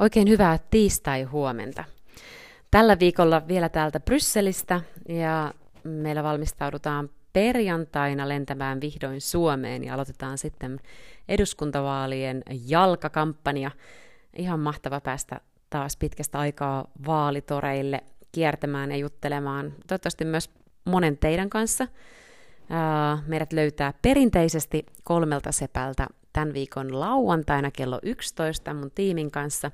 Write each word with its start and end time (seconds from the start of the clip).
Oikein 0.00 0.28
hyvää 0.28 0.58
tiistai-huomenta. 0.70 1.84
Tällä 2.70 2.98
viikolla 2.98 3.48
vielä 3.48 3.68
täältä 3.68 4.00
Brysselistä 4.00 4.80
ja 5.08 5.54
meillä 5.84 6.22
valmistaudutaan 6.22 7.08
perjantaina 7.32 8.28
lentämään 8.28 8.80
vihdoin 8.80 9.20
Suomeen 9.20 9.84
ja 9.84 9.94
aloitetaan 9.94 10.38
sitten 10.38 10.80
eduskuntavaalien 11.28 12.42
jalkakampanja. 12.66 13.70
Ihan 14.36 14.60
mahtava 14.60 15.00
päästä 15.00 15.40
taas 15.70 15.96
pitkästä 15.96 16.38
aikaa 16.38 16.84
vaalitoreille 17.06 18.00
kiertämään 18.32 18.90
ja 18.90 18.96
juttelemaan. 18.96 19.72
Toivottavasti 19.86 20.24
myös 20.24 20.50
monen 20.84 21.18
teidän 21.18 21.50
kanssa. 21.50 21.88
Meidät 23.26 23.52
löytää 23.52 23.94
perinteisesti 24.02 24.86
kolmelta 25.04 25.52
sepältä 25.52 26.06
tämän 26.32 26.54
viikon 26.54 27.00
lauantaina 27.00 27.70
kello 27.70 27.98
11 28.02 28.74
mun 28.74 28.90
tiimin 28.90 29.30
kanssa. 29.30 29.70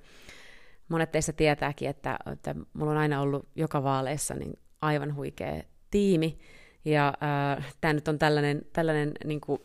Monet 0.89 1.13
teistä 1.13 1.33
tietääkin, 1.33 1.89
että, 1.89 2.19
että 2.33 2.55
mulla 2.73 2.93
on 2.93 2.99
aina 2.99 3.21
ollut 3.21 3.49
joka 3.57 3.83
vaaleissa 3.83 4.35
niin 4.35 4.59
aivan 4.83 5.15
huikea 5.15 5.63
tiimi. 5.91 6.39
Ja 6.85 7.15
äh, 7.59 7.75
tämä 7.81 7.93
nyt 7.93 8.09
on 8.09 8.19
tällainen, 8.19 8.63
tällainen 8.73 9.13
niin 9.25 9.41
kuin, 9.41 9.61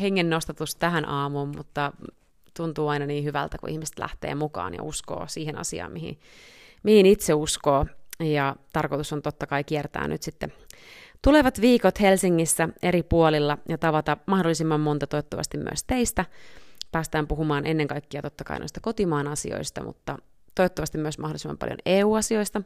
hengen 0.00 0.30
nostatus 0.30 0.76
tähän 0.76 1.08
aamuun, 1.08 1.56
mutta 1.56 1.92
tuntuu 2.56 2.88
aina 2.88 3.06
niin 3.06 3.24
hyvältä, 3.24 3.58
kun 3.58 3.70
ihmiset 3.70 3.98
lähtee 3.98 4.34
mukaan 4.34 4.74
ja 4.74 4.82
uskoo 4.82 5.24
siihen 5.26 5.58
asiaan, 5.58 5.92
mihin, 5.92 6.20
mihin 6.82 7.06
itse 7.06 7.34
uskoo. 7.34 7.86
Ja 8.20 8.56
tarkoitus 8.72 9.12
on 9.12 9.22
totta 9.22 9.46
kai 9.46 9.64
kiertää 9.64 10.08
nyt 10.08 10.22
sitten 10.22 10.52
Tulevat 11.22 11.60
viikot 11.60 12.00
Helsingissä 12.00 12.68
eri 12.82 13.02
puolilla 13.02 13.58
ja 13.68 13.78
tavata 13.78 14.16
mahdollisimman 14.26 14.80
monta 14.80 15.06
toivottavasti 15.06 15.58
myös 15.58 15.84
teistä. 15.86 16.24
Päästään 16.92 17.26
puhumaan 17.26 17.66
ennen 17.66 17.88
kaikkea 17.88 18.22
totta 18.22 18.44
kai 18.44 18.58
noista 18.58 18.80
kotimaan 18.80 19.28
asioista, 19.28 19.82
mutta 19.82 20.18
toivottavasti 20.54 20.98
myös 20.98 21.18
mahdollisimman 21.18 21.58
paljon 21.58 21.78
EU-asioista, 21.86 22.62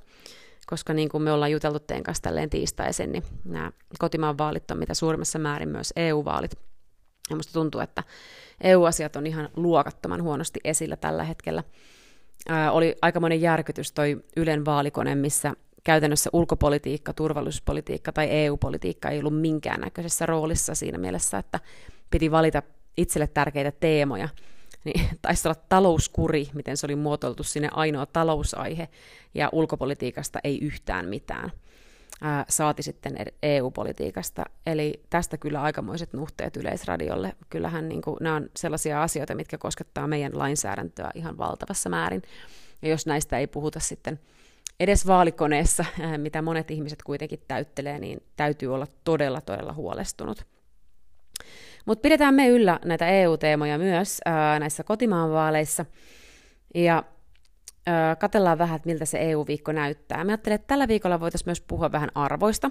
koska 0.66 0.92
niin 0.92 1.08
kuin 1.08 1.22
me 1.22 1.32
ollaan 1.32 1.52
juteltu 1.52 1.80
teidän 1.80 2.02
kanssa 2.02 2.22
tälleen 2.22 2.50
tiistaisin, 2.50 3.12
niin 3.12 3.22
nämä 3.44 3.72
kotimaan 3.98 4.38
vaalit 4.38 4.70
on 4.70 4.78
mitä 4.78 4.94
suurimmassa 4.94 5.38
määrin 5.38 5.68
myös 5.68 5.92
EU-vaalit. 5.96 6.58
Ja 7.30 7.36
musta 7.36 7.52
tuntuu, 7.52 7.80
että 7.80 8.02
EU-asiat 8.60 9.16
on 9.16 9.26
ihan 9.26 9.48
luokattoman 9.56 10.22
huonosti 10.22 10.60
esillä 10.64 10.96
tällä 10.96 11.24
hetkellä. 11.24 11.64
Ää, 12.48 12.72
oli 12.72 12.96
aikamoinen 13.02 13.40
järkytys 13.40 13.92
toi 13.92 14.24
Ylen 14.36 14.64
vaalikone, 14.64 15.14
missä 15.14 15.52
käytännössä 15.84 16.30
ulkopolitiikka, 16.32 17.12
turvallisuuspolitiikka 17.12 18.12
tai 18.12 18.28
EU-politiikka 18.30 19.08
ei 19.08 19.18
ollut 19.18 19.40
minkäännäköisessä 19.40 20.26
roolissa 20.26 20.74
siinä 20.74 20.98
mielessä, 20.98 21.38
että 21.38 21.60
piti 22.10 22.30
valita 22.30 22.62
itselle 22.96 23.26
tärkeitä 23.26 23.72
teemoja. 23.80 24.28
Niin 24.84 25.08
taisi 25.22 25.48
olla 25.48 25.60
talouskuri, 25.68 26.48
miten 26.54 26.76
se 26.76 26.86
oli 26.86 26.96
muotoiltu 26.96 27.42
sinne 27.42 27.68
ainoa 27.72 28.06
talousaihe, 28.06 28.88
ja 29.34 29.48
ulkopolitiikasta 29.52 30.38
ei 30.44 30.58
yhtään 30.58 31.08
mitään. 31.08 31.52
Ää, 32.24 32.44
saati 32.48 32.82
sitten 32.82 33.16
EU-politiikasta. 33.42 34.44
Eli 34.66 35.02
tästä 35.10 35.36
kyllä 35.36 35.62
aikamoiset 35.62 36.12
nuhteet 36.12 36.56
Yleisradiolle. 36.56 37.36
Kyllähän 37.50 37.88
niin 37.88 38.02
kuin, 38.02 38.16
nämä 38.20 38.36
on 38.36 38.48
sellaisia 38.56 39.02
asioita, 39.02 39.34
mitkä 39.34 39.58
koskettaa 39.58 40.06
meidän 40.06 40.38
lainsäädäntöä 40.38 41.10
ihan 41.14 41.38
valtavassa 41.38 41.90
määrin. 41.90 42.22
Ja 42.82 42.88
jos 42.88 43.06
näistä 43.06 43.38
ei 43.38 43.46
puhuta 43.46 43.80
sitten 43.80 44.20
edes 44.82 45.06
vaalikoneessa, 45.06 45.84
äh, 46.04 46.18
mitä 46.18 46.42
monet 46.42 46.70
ihmiset 46.70 47.02
kuitenkin 47.02 47.42
täyttelee, 47.48 47.98
niin 47.98 48.22
täytyy 48.36 48.74
olla 48.74 48.86
todella, 49.04 49.40
todella 49.40 49.72
huolestunut. 49.72 50.46
Mutta 51.86 52.02
pidetään 52.02 52.34
me 52.34 52.48
yllä 52.48 52.80
näitä 52.84 53.08
EU-teemoja 53.08 53.78
myös 53.78 54.20
ää, 54.24 54.54
äh, 54.54 54.60
näissä 54.60 54.84
kotimaan 54.84 55.30
vaaleissa. 55.30 55.86
Ja 56.74 57.04
ää, 57.86 58.10
äh, 58.10 58.18
katellaan 58.18 58.58
vähän, 58.58 58.76
että 58.76 58.88
miltä 58.88 59.04
se 59.04 59.18
EU-viikko 59.20 59.72
näyttää. 59.72 60.24
Mä 60.24 60.32
ajattelen, 60.32 60.54
että 60.54 60.66
tällä 60.66 60.88
viikolla 60.88 61.20
voitaisiin 61.20 61.48
myös 61.48 61.60
puhua 61.60 61.92
vähän 61.92 62.10
arvoista. 62.14 62.70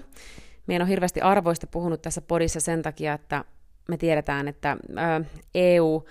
Meidän 0.66 0.82
on 0.82 0.88
hirveästi 0.88 1.20
arvoista 1.20 1.66
puhunut 1.66 2.02
tässä 2.02 2.20
podissa 2.20 2.60
sen 2.60 2.82
takia, 2.82 3.12
että 3.12 3.44
me 3.88 3.96
tiedetään, 3.96 4.48
että 4.48 4.76
ää, 4.96 5.20
EU 5.54 6.04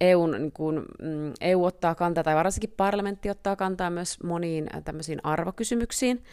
EUn, 0.00 0.30
niin 0.30 0.52
kuin, 0.52 0.76
mm, 1.02 1.32
EU 1.40 1.64
ottaa 1.64 1.94
kantaa, 1.94 2.24
tai 2.24 2.34
varsinkin 2.34 2.74
parlamentti 2.76 3.30
ottaa 3.30 3.56
kantaa 3.56 3.90
myös 3.90 4.22
moniin 4.22 4.66
äh, 4.74 4.82
tämmöisiin 4.82 5.20
arvokysymyksiin, 5.24 6.24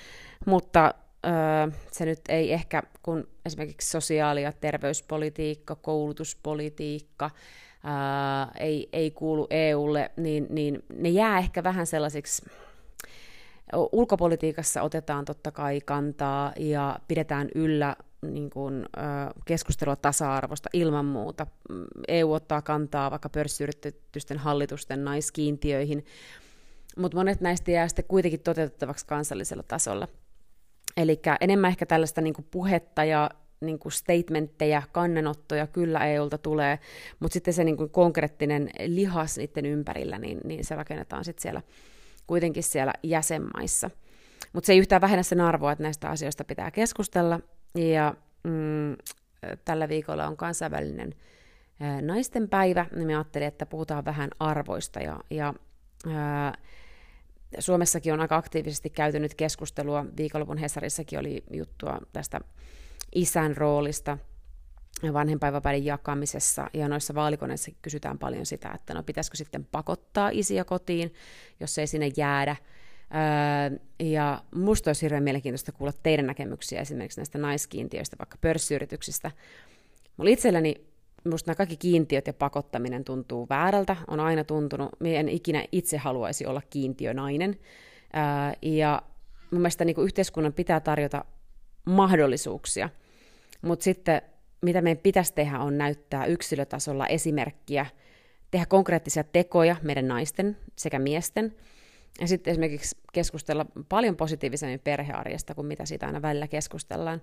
mutta 0.45 0.93
öö, 1.25 1.71
se 1.91 2.05
nyt 2.05 2.19
ei 2.29 2.53
ehkä, 2.53 2.83
kun 3.03 3.27
esimerkiksi 3.45 3.89
sosiaali- 3.89 4.43
ja 4.43 4.51
terveyspolitiikka, 4.51 5.75
koulutuspolitiikka 5.75 7.29
ää, 7.83 8.51
ei, 8.59 8.89
ei 8.93 9.11
kuulu 9.11 9.47
EUlle, 9.49 10.11
niin, 10.17 10.47
niin 10.49 10.83
ne 10.95 11.09
jää 11.09 11.37
ehkä 11.37 11.63
vähän 11.63 11.87
sellaisiksi 11.87 12.45
ulkopolitiikassa 13.91 14.81
otetaan 14.81 15.25
totta 15.25 15.51
kai 15.51 15.81
kantaa 15.85 16.53
ja 16.59 16.99
pidetään 17.07 17.49
yllä 17.55 17.95
niin 18.21 18.49
kuin, 18.49 18.85
keskustelua 19.45 19.95
tasa-arvosta 19.95 20.69
ilman 20.73 21.05
muuta. 21.05 21.47
EU 22.07 22.33
ottaa 22.33 22.61
kantaa 22.61 23.11
vaikka 23.11 23.29
pörssiyritysten 23.29 24.37
hallitusten 24.37 25.05
naiskiintiöihin, 25.05 26.05
mutta 26.97 27.17
monet 27.17 27.41
näistä 27.41 27.71
jää 27.71 27.87
sitten 27.87 28.05
kuitenkin 28.05 28.39
toteutettavaksi 28.39 29.05
kansallisella 29.05 29.63
tasolla. 29.63 30.07
Eli 30.97 31.21
enemmän 31.41 31.69
ehkä 31.69 31.85
tällaista 31.85 32.21
niin 32.21 32.33
kuin 32.33 32.47
puhetta 32.51 33.03
ja 33.03 33.29
niin 33.61 33.79
kuin 33.79 33.91
statementteja, 33.91 34.81
kannanottoja 34.91 35.67
kyllä 35.67 36.05
EUlta 36.05 36.37
tulee, 36.37 36.79
mutta 37.19 37.33
sitten 37.33 37.53
se 37.53 37.63
niin 37.63 37.77
kuin 37.77 37.89
konkreettinen 37.89 38.69
lihas 38.87 39.37
niiden 39.37 39.65
ympärillä, 39.65 40.17
niin, 40.17 40.39
niin 40.43 40.65
se 40.65 40.75
rakennetaan 40.75 41.25
sitten 41.25 41.41
siellä 41.41 41.61
kuitenkin 42.27 42.63
siellä 42.63 42.93
jäsenmaissa. 43.03 43.89
Mutta 44.53 44.65
se 44.67 44.73
ei 44.73 44.79
yhtään 44.79 45.01
vähennä 45.01 45.23
sen 45.23 45.41
arvoa, 45.41 45.71
että 45.71 45.83
näistä 45.83 46.09
asioista 46.09 46.43
pitää 46.43 46.71
keskustella, 46.71 47.39
ja 47.75 48.13
mm, 48.43 48.95
tällä 49.65 49.89
viikolla 49.89 50.27
on 50.27 50.37
kansainvälinen 50.37 51.15
ää, 51.79 52.01
naisten 52.01 52.49
päivä, 52.49 52.85
niin 52.95 53.07
me 53.07 53.15
ajattelin, 53.15 53.47
että 53.47 53.65
puhutaan 53.65 54.05
vähän 54.05 54.29
arvoista. 54.39 54.99
Ja, 54.99 55.19
ja 55.29 55.53
ää, 56.07 56.57
Suomessakin 57.59 58.13
on 58.13 58.19
aika 58.19 58.35
aktiivisesti 58.35 58.89
käyty 58.89 59.19
nyt 59.19 59.35
keskustelua, 59.35 60.05
viikonlopun 60.17 60.57
Hesarissakin 60.57 61.19
oli 61.19 61.43
juttua 61.53 61.99
tästä 62.13 62.41
isän 63.15 63.57
roolista 63.57 64.17
vanhempainvapaiden 65.13 65.85
jakamisessa, 65.85 66.69
ja 66.73 66.87
noissa 66.87 67.15
vaalikoneissa 67.15 67.71
kysytään 67.81 68.17
paljon 68.17 68.45
sitä, 68.45 68.71
että 68.75 68.93
no 68.93 69.03
pitäisikö 69.03 69.37
sitten 69.37 69.65
pakottaa 69.65 70.29
isiä 70.33 70.63
kotiin, 70.63 71.13
jos 71.59 71.77
ei 71.77 71.87
sinne 71.87 72.11
jäädä, 72.17 72.55
Öö, 73.15 73.79
ja 73.99 74.41
musta 74.55 74.89
olisi 74.89 75.01
hirveän 75.01 75.23
mielenkiintoista 75.23 75.71
kuulla 75.71 75.93
teidän 76.03 76.27
näkemyksiä 76.27 76.81
esimerkiksi 76.81 77.19
näistä 77.19 77.37
naiskiintiöistä, 77.37 78.15
vaikka 78.19 78.37
pörssiyrityksistä. 78.41 79.31
Mulla 80.17 80.31
itselläni 80.31 80.75
musta 81.29 81.49
nämä 81.49 81.55
kaikki 81.55 81.77
kiintiöt 81.77 82.27
ja 82.27 82.33
pakottaminen 82.33 83.03
tuntuu 83.03 83.47
väärältä, 83.49 83.95
on 84.07 84.19
aina 84.19 84.43
tuntunut, 84.43 84.89
minä 84.99 85.19
en 85.19 85.29
ikinä 85.29 85.65
itse 85.71 85.97
haluaisi 85.97 86.45
olla 86.45 86.61
kiintiönainen. 86.69 87.59
Öö, 88.15 88.21
ja 88.61 89.01
mun 89.51 89.61
mielestä 89.61 89.85
niin 89.85 90.03
yhteiskunnan 90.03 90.53
pitää 90.53 90.79
tarjota 90.79 91.25
mahdollisuuksia, 91.85 92.89
mutta 93.61 93.83
sitten 93.83 94.21
mitä 94.61 94.81
meidän 94.81 95.03
pitäisi 95.03 95.33
tehdä 95.33 95.59
on 95.59 95.77
näyttää 95.77 96.25
yksilötasolla 96.25 97.07
esimerkkiä, 97.07 97.85
tehdä 98.51 98.65
konkreettisia 98.65 99.23
tekoja 99.23 99.75
meidän 99.81 100.07
naisten 100.07 100.57
sekä 100.75 100.99
miesten– 100.99 101.55
ja 102.21 102.27
sitten 102.27 102.51
esimerkiksi 102.51 102.97
keskustella 103.13 103.65
paljon 103.89 104.15
positiivisemmin 104.15 104.79
perhearjesta 104.79 105.55
kuin 105.55 105.67
mitä 105.67 105.85
siitä 105.85 106.05
aina 106.05 106.21
välillä 106.21 106.47
keskustellaan. 106.47 107.21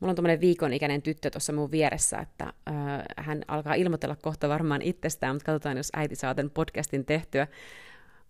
Mulla 0.00 0.10
on 0.10 0.16
tuommoinen 0.16 0.40
viikon 0.40 0.72
ikäinen 0.72 1.02
tyttö 1.02 1.30
tuossa 1.30 1.52
mun 1.52 1.70
vieressä, 1.70 2.18
että 2.18 2.44
äh, 2.44 2.74
hän 3.16 3.42
alkaa 3.48 3.74
ilmoitella 3.74 4.16
kohta 4.16 4.48
varmaan 4.48 4.82
itsestään, 4.82 5.34
mutta 5.34 5.46
katsotaan, 5.46 5.76
jos 5.76 5.90
äiti 5.96 6.16
saa 6.16 6.34
tämän 6.34 6.50
podcastin 6.50 7.04
tehtyä. 7.04 7.46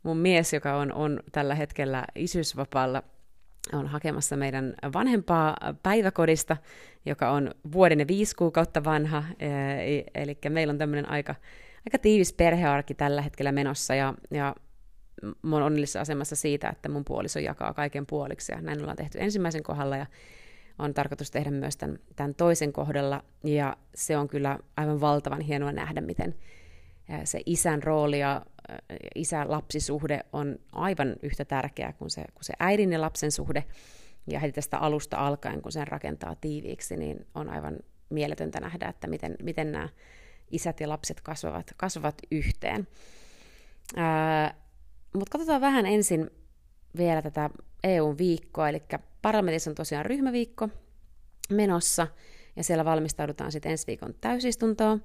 Mun 0.03 0.17
mies, 0.17 0.53
joka 0.53 0.77
on, 0.77 0.93
on 0.93 1.21
tällä 1.33 1.55
hetkellä 1.55 2.05
isyysvapaalla, 2.15 3.03
on 3.73 3.87
hakemassa 3.87 4.37
meidän 4.37 4.75
vanhempaa 4.95 5.57
päiväkodista, 5.83 6.57
joka 7.07 7.31
on 7.31 7.55
vuoden 7.73 8.01
ja 8.01 8.07
viisi 8.09 8.37
kuukautta 8.37 8.85
vanha, 8.85 9.25
eli 10.15 10.39
meillä 10.49 10.71
on 10.71 10.79
tämmöinen 10.79 11.11
aika, 11.11 11.35
aika 11.87 11.99
tiivis 11.99 12.33
perhearki 12.33 12.95
tällä 12.95 13.23
hetkellä 13.23 13.53
menossa, 13.53 13.95
ja, 13.95 14.15
ja 14.31 14.55
mä 15.43 15.57
oon 15.57 15.63
onnellisessa 15.63 16.01
asemassa 16.01 16.37
siitä, 16.37 16.69
että 16.69 16.89
mun 16.89 17.05
puoliso 17.05 17.39
jakaa 17.39 17.75
kaiken 17.75 18.07
puoliksi, 18.07 18.53
ja 18.53 18.61
näin 18.61 18.81
ollaan 18.81 18.97
tehty 18.97 19.19
ensimmäisen 19.21 19.63
kohdalla, 19.63 19.97
ja 19.97 20.07
on 20.79 20.95
tarkoitus 20.95 21.31
tehdä 21.31 21.51
myös 21.51 21.77
tämän, 21.77 21.99
tämän 22.17 22.35
toisen 22.35 22.73
kohdalla, 22.73 23.25
ja 23.45 23.77
se 23.95 24.17
on 24.17 24.29
kyllä 24.29 24.59
aivan 24.77 25.01
valtavan 25.01 25.41
hienoa 25.41 25.73
nähdä, 25.73 26.01
miten 26.01 26.35
se 27.25 27.41
isän 27.47 27.83
rooli 27.83 28.21
ja 28.21 28.43
isä-lapsisuhde 29.15 30.21
on 30.33 30.59
aivan 30.73 31.17
yhtä 31.23 31.45
tärkeä 31.45 31.93
kuin 31.93 32.11
se, 32.11 32.25
kuin 32.35 32.45
se 32.45 32.53
äidin 32.59 32.93
ja 32.93 33.01
lapsen 33.01 33.33
suhde, 33.33 33.65
ja 34.27 34.41
heti 34.41 34.53
tästä 34.53 34.79
alusta 34.79 35.17
alkaen, 35.17 35.63
kun 35.63 35.73
sen 35.73 35.89
rakentaa 35.89 36.37
tiiviiksi, 36.41 36.97
niin 36.97 37.27
on 37.35 37.49
aivan 37.49 37.77
mieletöntä 38.11 38.61
nähdä, 38.61 38.89
että 38.89 39.07
miten, 39.07 39.37
miten 39.43 39.73
nämä 39.73 39.89
isät 40.51 40.81
ja 40.81 40.89
lapset 40.89 41.21
kasvavat, 41.21 41.75
kasvavat 41.77 42.15
yhteen. 42.31 42.89
Ää, 43.97 44.55
mutta 45.19 45.33
katsotaan 45.33 45.61
vähän 45.61 45.87
ensin 45.87 46.31
vielä 46.97 47.23
tätä 47.23 47.51
EU-viikkoa, 47.85 48.69
eli 48.69 48.83
parlamentissa 49.23 49.71
on 49.71 49.75
tosiaan 49.75 50.07
ryhmäviikko 50.07 50.69
menossa, 51.51 52.07
ja 52.57 52.65
siellä 52.65 52.85
valmistaudutaan 52.85 53.53
sitten 53.53 53.71
ensi 53.71 53.87
viikon 53.87 54.15
täysistuntoon. 54.21 55.05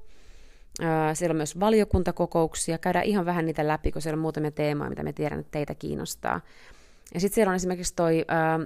Siellä 1.13 1.33
on 1.33 1.37
myös 1.37 1.59
valiokuntakokouksia, 1.59 2.77
käydään 2.77 3.05
ihan 3.05 3.25
vähän 3.25 3.45
niitä 3.45 3.67
läpi, 3.67 3.91
kun 3.91 4.01
siellä 4.01 4.17
on 4.17 4.21
muutamia 4.21 4.51
teemoja, 4.51 4.89
mitä 4.89 5.03
me 5.03 5.13
tiedän, 5.13 5.39
että 5.39 5.51
teitä 5.51 5.75
kiinnostaa. 5.75 6.41
Ja 7.13 7.19
sitten 7.19 7.35
siellä 7.35 7.49
on 7.49 7.55
esimerkiksi 7.55 7.95
toi 7.95 8.25
ää, 8.27 8.59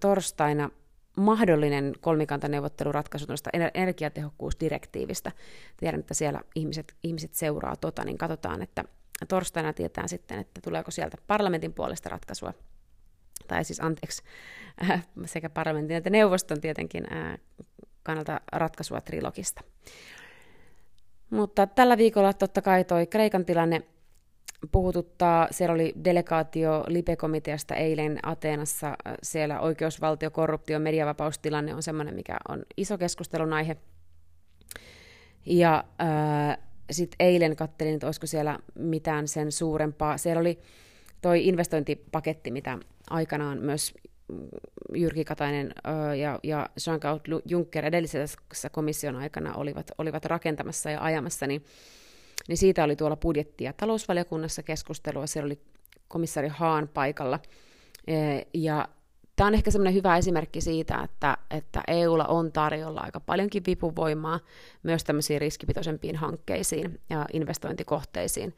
torstaina 0.00 0.70
mahdollinen 1.16 1.92
kolmikantaneuvotteluratkaisu 2.00 3.26
tuosta 3.26 3.50
energiatehokkuusdirektiivistä. 3.74 5.32
Tiedän, 5.76 6.00
että 6.00 6.14
siellä 6.14 6.40
ihmiset, 6.54 6.94
ihmiset 7.02 7.34
seuraa 7.34 7.76
tota, 7.76 8.04
niin 8.04 8.18
katsotaan, 8.18 8.62
että 8.62 8.84
torstaina 9.28 9.72
tietää 9.72 10.08
sitten, 10.08 10.38
että 10.38 10.60
tuleeko 10.60 10.90
sieltä 10.90 11.16
parlamentin 11.26 11.72
puolesta 11.72 12.08
ratkaisua, 12.08 12.54
tai 13.48 13.64
siis 13.64 13.80
anteeksi, 13.80 14.22
äh, 14.90 15.06
sekä 15.24 15.50
parlamentin 15.50 15.96
että 15.96 16.10
neuvoston 16.10 16.60
tietenkin 16.60 17.12
äh, 17.12 17.38
kannalta 18.02 18.40
ratkaisua 18.52 19.00
trilogista. 19.00 19.60
Mutta 21.30 21.66
tällä 21.66 21.96
viikolla 21.96 22.32
totta 22.32 22.62
kai 22.62 22.84
toi 22.84 23.06
Kreikan 23.06 23.44
tilanne 23.44 23.82
puhututtaa. 24.72 25.48
Siellä 25.50 25.74
oli 25.74 25.92
delegaatio 26.04 26.84
Lipe-komiteasta 26.86 27.74
eilen 27.74 28.18
Ateenassa. 28.22 28.96
Siellä 29.22 29.60
oikeusvaltio, 29.60 30.30
korruptio, 30.30 30.78
mediavapaustilanne 30.78 31.74
on 31.74 31.82
semmoinen, 31.82 32.14
mikä 32.14 32.36
on 32.48 32.62
iso 32.76 32.98
keskustelun 32.98 33.52
aihe. 33.52 33.76
Ja 35.46 35.84
äh, 36.00 36.58
sitten 36.90 37.16
eilen 37.26 37.56
kattelin, 37.56 37.94
että 37.94 38.06
olisiko 38.06 38.26
siellä 38.26 38.58
mitään 38.74 39.28
sen 39.28 39.52
suurempaa. 39.52 40.18
Siellä 40.18 40.40
oli 40.40 40.58
toi 41.22 41.46
investointipaketti, 41.46 42.50
mitä 42.50 42.78
aikanaan 43.10 43.58
myös 43.58 43.94
Jyrki 44.94 45.24
Katainen 45.24 45.74
ja, 46.20 46.38
ja 46.42 46.70
Jean-Claude 46.80 47.42
Juncker 47.44 47.84
edellisessä 47.86 48.70
komission 48.70 49.16
aikana 49.16 49.54
olivat, 49.54 49.90
olivat 49.98 50.24
rakentamassa 50.24 50.90
ja 50.90 51.02
ajamassa, 51.02 51.46
niin, 51.46 51.64
niin 52.48 52.56
siitä 52.56 52.84
oli 52.84 52.96
tuolla 52.96 53.16
budjetti- 53.16 53.64
ja 53.64 53.72
talousvaliokunnassa 53.72 54.62
keskustelua. 54.62 55.26
Siellä 55.26 55.46
oli 55.46 55.58
komissari 56.08 56.48
Haan 56.48 56.88
paikalla. 56.94 57.40
Ja 58.54 58.88
tämä 59.36 59.48
on 59.48 59.54
ehkä 59.54 59.70
semmoinen 59.70 59.94
hyvä 59.94 60.16
esimerkki 60.16 60.60
siitä, 60.60 61.00
että, 61.04 61.36
että 61.50 61.82
EUlla 61.88 62.24
on 62.24 62.52
tarjolla 62.52 63.00
aika 63.00 63.20
paljonkin 63.20 63.62
vipuvoimaa 63.66 64.40
myös 64.82 65.04
tämmöisiin 65.04 65.40
riskipitoisempiin 65.40 66.16
hankkeisiin 66.16 67.00
ja 67.10 67.26
investointikohteisiin. 67.32 68.54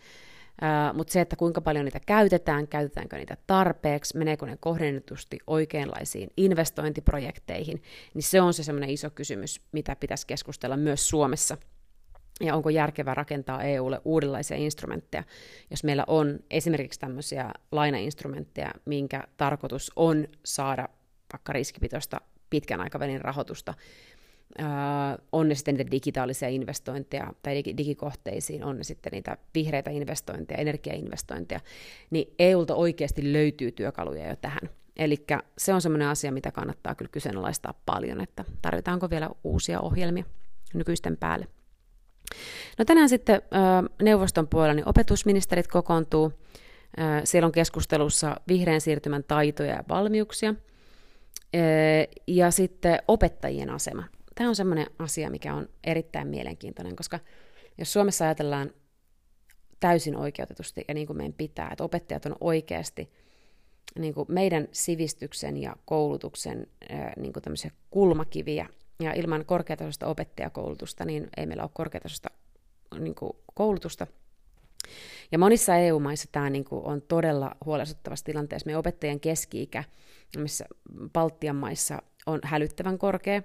Mutta 0.95 1.13
se, 1.13 1.21
että 1.21 1.37
kuinka 1.37 1.61
paljon 1.61 1.85
niitä 1.85 2.01
käytetään, 2.07 2.69
käytetäänkö 2.69 3.17
niitä 3.17 3.37
tarpeeksi, 3.47 4.19
meneekö 4.19 4.47
ne 4.47 4.57
kohdennetusti 4.61 5.39
oikeanlaisiin 5.47 6.31
investointiprojekteihin, 6.37 7.83
niin 8.15 8.23
se 8.23 8.41
on 8.41 8.55
se 8.55 8.63
semmoinen 8.63 8.91
iso 8.91 9.11
kysymys, 9.11 9.61
mitä 9.73 9.97
pitäisi 9.97 10.27
keskustella 10.27 10.77
myös 10.77 11.09
Suomessa. 11.09 11.57
Ja 12.40 12.55
onko 12.55 12.70
järkevää 12.70 13.14
rakentaa 13.14 13.62
EUlle 13.62 14.00
uudenlaisia 14.05 14.56
instrumentteja, 14.56 15.25
jos 15.70 15.85
meillä 15.85 16.05
on 16.06 16.40
esimerkiksi 16.50 17.00
tämmöisiä 17.00 17.52
lainainstrumentteja, 17.73 18.70
minkä 18.85 19.25
tarkoitus 19.37 19.93
on 19.96 20.29
saada 20.44 20.88
vaikka 21.32 21.52
riskipitoista 21.52 22.20
pitkän 22.50 22.81
aikavälin 22.81 23.20
rahoitusta 23.20 23.75
on 25.32 25.49
ne 25.49 25.55
sitten 25.55 25.75
niitä 25.75 25.90
digitaalisia 25.90 26.49
investointeja 26.49 27.35
tai 27.43 27.62
digikohteisiin, 27.76 28.64
on 28.64 28.76
ne 28.76 28.84
sitten 28.84 29.12
niitä 29.12 29.37
vihreitä 29.55 29.91
investointeja, 29.91 30.61
energiainvestointeja, 30.61 31.61
niin 32.11 32.34
EUlta 32.38 32.75
oikeasti 32.75 33.32
löytyy 33.32 33.73
työkaluja 33.73 34.29
jo 34.29 34.37
tähän. 34.37 34.70
Eli 34.96 35.17
se 35.58 35.75
on 35.75 35.82
semmoinen 35.82 36.08
asia, 36.08 36.32
mitä 36.32 36.52
kannattaa 36.52 36.94
kyllä 36.94 37.11
kyseenalaistaa 37.12 37.75
paljon, 37.87 38.20
että 38.20 38.44
tarvitaanko 38.62 39.11
vielä 39.11 39.31
uusia 39.44 39.81
ohjelmia 39.81 40.25
nykyisten 40.75 41.17
päälle. 41.17 41.46
No 42.79 42.85
tänään 42.85 43.09
sitten 43.09 43.43
neuvoston 44.03 44.49
puolella 44.49 44.75
niin 44.75 44.89
opetusministerit 44.89 45.69
kokoontuu. 45.69 46.33
Siellä 47.25 47.47
on 47.47 47.53
keskustelussa 47.53 48.37
vihreän 48.49 48.81
siirtymän 48.81 49.25
taitoja 49.25 49.75
ja 49.75 49.85
valmiuksia. 49.89 50.55
Ja 52.27 52.51
sitten 52.51 52.99
opettajien 53.09 53.71
asema 53.71 54.05
tämä 54.35 54.49
on 54.49 54.57
semmoinen 54.57 54.87
asia, 54.99 55.31
mikä 55.31 55.55
on 55.55 55.69
erittäin 55.85 56.29
mielenkiintoinen, 56.29 56.97
koska 56.97 57.19
jos 57.79 57.93
Suomessa 57.93 58.25
ajatellaan 58.25 58.71
täysin 59.81 60.17
oikeutetusti 60.17 60.85
ja 60.89 60.95
niin 60.95 61.07
kuin 61.07 61.17
meidän 61.17 61.33
pitää, 61.33 61.69
että 61.73 61.85
opettajat 61.85 62.27
on 62.27 62.37
oikeasti 62.41 63.13
niin 63.99 64.15
kuin 64.15 64.27
meidän 64.29 64.69
sivistyksen 64.73 65.57
ja 65.57 65.77
koulutuksen 65.85 66.67
niin 67.17 67.33
kuin 67.33 67.43
kulmakiviä, 67.91 68.69
ja 69.00 69.12
ilman 69.12 69.45
korkeatasoista 69.45 70.06
opettajakoulutusta, 70.06 71.05
niin 71.05 71.29
ei 71.37 71.47
meillä 71.47 71.62
ole 71.62 71.71
korkeatasoista 71.75 72.29
niin 72.99 73.15
kuin 73.15 73.33
koulutusta. 73.55 74.06
Ja 75.33 75.39
monissa 75.39 75.77
EU-maissa 75.77 76.29
tämä 76.33 76.50
niin 76.50 76.65
kuin 76.65 76.85
on 76.85 77.03
todella 77.03 77.56
huolestuttavassa 77.65 78.25
tilanteessa. 78.25 78.67
Meidän 78.67 78.79
opettajien 78.79 79.21
keski-ikä, 79.21 79.85
missä 80.37 80.65
Baltian 81.12 81.56
maissa 81.56 82.03
on 82.27 82.41
hälyttävän 82.45 82.99
korkea, 82.99 83.43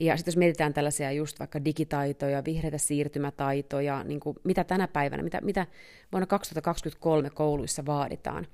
ja 0.00 0.16
sitten 0.16 0.32
jos 0.32 0.36
mietitään 0.36 0.74
tällaisia 0.74 1.12
just 1.12 1.38
vaikka 1.38 1.64
digitaitoja, 1.64 2.44
vihreitä 2.44 2.78
siirtymätaitoja, 2.78 4.04
niin 4.04 4.20
kuin 4.20 4.36
mitä 4.44 4.64
tänä 4.64 4.88
päivänä, 4.88 5.22
mitä, 5.22 5.40
mitä 5.40 5.66
vuonna 6.12 6.26
2023 6.26 7.30
kouluissa 7.30 7.86
vaaditaan, 7.86 8.46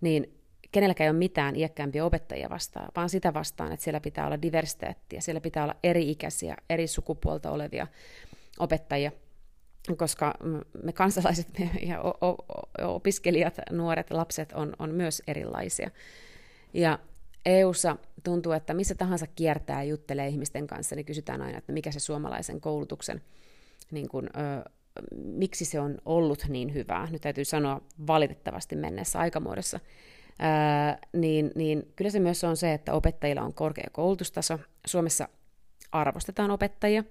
niin 0.00 0.37
kenelläkään 0.72 1.06
ei 1.06 1.10
ole 1.10 1.18
mitään 1.18 1.56
iäkkäämpiä 1.56 2.04
opettajia 2.04 2.50
vastaan, 2.50 2.88
vaan 2.96 3.08
sitä 3.08 3.34
vastaan, 3.34 3.72
että 3.72 3.84
siellä 3.84 4.00
pitää 4.00 4.26
olla 4.26 4.42
diversiteettiä, 4.42 5.20
siellä 5.20 5.40
pitää 5.40 5.62
olla 5.62 5.76
eri-ikäisiä, 5.82 6.56
eri 6.70 6.86
sukupuolta 6.86 7.50
olevia 7.50 7.86
opettajia, 8.58 9.12
koska 9.96 10.34
me 10.82 10.92
kansalaiset 10.92 11.48
ja 11.86 12.02
opiskelijat, 12.84 13.58
nuoret, 13.70 14.10
lapset 14.10 14.52
on, 14.52 14.72
on 14.78 14.90
myös 14.90 15.22
erilaisia. 15.26 15.90
Ja 16.74 16.98
EUssa 17.46 17.96
tuntuu, 18.24 18.52
että 18.52 18.74
missä 18.74 18.94
tahansa 18.94 19.26
kiertää 19.26 19.82
ja 19.82 19.88
juttelee 19.88 20.28
ihmisten 20.28 20.66
kanssa, 20.66 20.96
niin 20.96 21.06
kysytään 21.06 21.42
aina, 21.42 21.58
että 21.58 21.72
mikä 21.72 21.92
se 21.92 22.00
suomalaisen 22.00 22.60
koulutuksen, 22.60 23.22
niin 23.90 24.08
kuin, 24.08 24.26
ö, 24.36 24.70
miksi 25.12 25.64
se 25.64 25.80
on 25.80 25.98
ollut 26.04 26.44
niin 26.48 26.74
hyvää. 26.74 27.08
Nyt 27.10 27.22
täytyy 27.22 27.44
sanoa 27.44 27.80
valitettavasti 28.06 28.76
menneessä 28.76 29.18
aikamuodossa. 29.18 29.80
Niin, 31.12 31.50
niin 31.54 31.92
kyllä 31.96 32.10
se 32.10 32.20
myös 32.20 32.44
on 32.44 32.56
se, 32.56 32.72
että 32.72 32.92
opettajilla 32.92 33.42
on 33.42 33.54
korkea 33.54 33.88
koulutustaso. 33.92 34.58
Suomessa 34.86 35.28
arvostetaan 35.92 36.50
opettajia. 36.50 37.04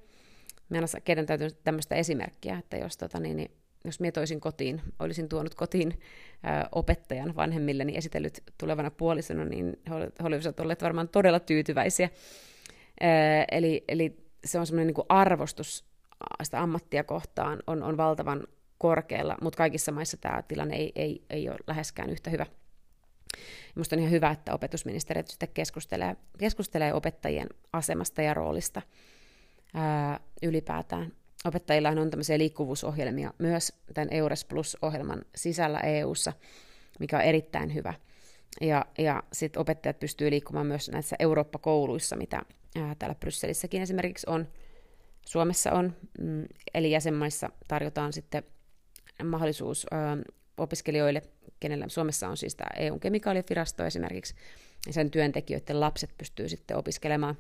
Meillä 0.70 0.88
on 1.20 1.26
täytyy 1.26 1.50
tämmöistä 1.64 1.96
esimerkkiä, 1.96 2.58
että 2.58 2.78
jos 2.78 2.98
tota, 2.98 3.20
niin, 3.20 3.38
niin 3.38 3.52
jos 3.86 4.00
minä 4.00 4.12
toisin 4.12 4.40
kotiin, 4.40 4.82
olisin 5.00 5.30
tuonut 5.30 5.56
kotiin 5.56 6.00
ää, 6.44 6.70
opettajan 6.72 7.36
vanhemmilleni 7.36 7.98
esitellyt 7.98 8.44
tulevana 8.58 8.92
puolisona, 8.92 9.46
niin 9.46 9.80
he 9.90 10.26
olisivat 10.26 10.60
olleet 10.60 10.82
varmaan 10.82 11.10
todella 11.10 11.40
tyytyväisiä. 11.40 12.10
Ää, 13.02 13.46
eli, 13.52 13.84
eli 13.88 14.18
se 14.46 14.60
on 14.60 14.68
semmoinen 14.68 14.94
niin 14.96 15.06
arvostus 15.10 15.86
sitä 16.44 16.62
ammattia 16.62 17.04
kohtaan 17.04 17.60
on, 17.68 17.84
on 17.84 17.98
valtavan 17.98 18.48
korkealla, 18.78 19.38
mutta 19.42 19.58
kaikissa 19.58 19.92
maissa 19.92 20.18
tämä 20.18 20.44
tilanne 20.48 20.76
ei, 20.76 20.92
ei, 20.96 21.24
ei 21.30 21.50
ole 21.50 21.58
läheskään 21.68 22.10
yhtä 22.10 22.30
hyvä. 22.30 22.46
Minusta 23.76 23.96
on 23.96 24.00
ihan 24.00 24.12
hyvä, 24.12 24.32
että 24.32 24.54
opetusministeriöt 24.54 25.28
sitten 25.28 25.50
keskustelee, 25.54 26.16
keskustelee 26.38 26.94
opettajien 26.94 27.48
asemasta 27.74 28.22
ja 28.22 28.34
roolista 28.34 28.82
ää, 29.74 30.20
ylipäätään 30.44 31.12
opettajilla 31.46 31.90
on 31.90 32.10
tämmöisiä 32.10 32.38
liikkuvuusohjelmia 32.38 33.34
myös 33.38 33.74
tämän 33.94 34.08
EURES 34.12 34.46
Plus-ohjelman 34.46 35.26
sisällä 35.36 35.80
EU:ssa, 35.80 36.34
mikä 37.00 37.18
on 37.18 37.24
erittäin 37.24 37.74
hyvä. 37.74 37.94
Ja, 38.62 38.86
ja 38.98 39.24
sitten 39.34 39.62
opettajat 39.62 40.00
pystyy 40.00 40.32
liikkumaan 40.32 40.66
myös 40.68 40.90
näissä 40.90 41.16
Eurooppa-kouluissa, 41.20 42.16
mitä 42.16 42.42
ää, 42.76 42.96
täällä 43.00 43.16
Brysselissäkin 43.16 43.82
esimerkiksi 43.82 44.30
on, 44.30 44.48
Suomessa 45.28 45.72
on, 45.72 45.96
mm, 46.20 46.46
eli 46.74 46.92
jäsenmaissa 46.92 47.50
tarjotaan 47.68 48.14
sitten 48.14 48.44
mahdollisuus 49.24 49.88
ää, 49.92 50.18
opiskelijoille, 50.58 51.22
kenellä 51.60 51.86
Suomessa 51.88 52.28
on 52.28 52.38
siis 52.38 52.56
tämä 52.56 52.70
EUn 52.78 53.00
kemikaalivirasto 53.00 53.86
esimerkiksi, 53.86 54.36
ja 54.88 54.94
sen 54.94 55.12
työntekijöiden 55.12 55.80
lapset 55.80 56.10
pystyy 56.18 56.50
sitten 56.50 56.78
opiskelemaan 56.78 57.38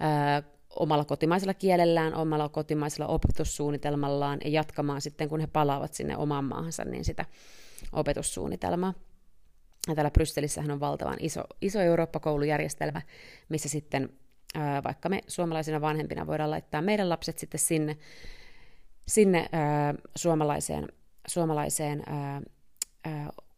ää, 0.00 0.42
omalla 0.70 1.04
kotimaisella 1.04 1.54
kielellään, 1.54 2.14
omalla 2.14 2.48
kotimaisella 2.48 3.06
opetussuunnitelmallaan 3.06 4.38
ja 4.44 4.50
jatkamaan 4.50 5.00
sitten, 5.00 5.28
kun 5.28 5.40
he 5.40 5.46
palaavat 5.46 5.94
sinne 5.94 6.16
omaan 6.16 6.44
maahansa, 6.44 6.84
niin 6.84 7.04
sitä 7.04 7.24
opetussuunnitelmaa. 7.92 8.94
Ja 9.88 9.94
täällä 9.94 10.10
Brysselissähän 10.10 10.70
on 10.70 10.80
valtavan 10.80 11.16
iso, 11.20 11.42
iso 11.60 11.80
Eurooppa-koulujärjestelmä, 11.80 13.02
missä 13.48 13.68
sitten 13.68 14.08
ää, 14.54 14.82
vaikka 14.82 15.08
me 15.08 15.20
suomalaisina 15.28 15.80
vanhempina 15.80 16.26
voidaan 16.26 16.50
laittaa 16.50 16.82
meidän 16.82 17.08
lapset 17.08 17.38
sitten 17.38 17.60
sinne, 17.60 17.96
sinne 19.08 19.48
ää, 19.52 19.94
suomalaiseen, 20.16 20.88
suomalaiseen 21.26 22.02
ää, 22.06 22.42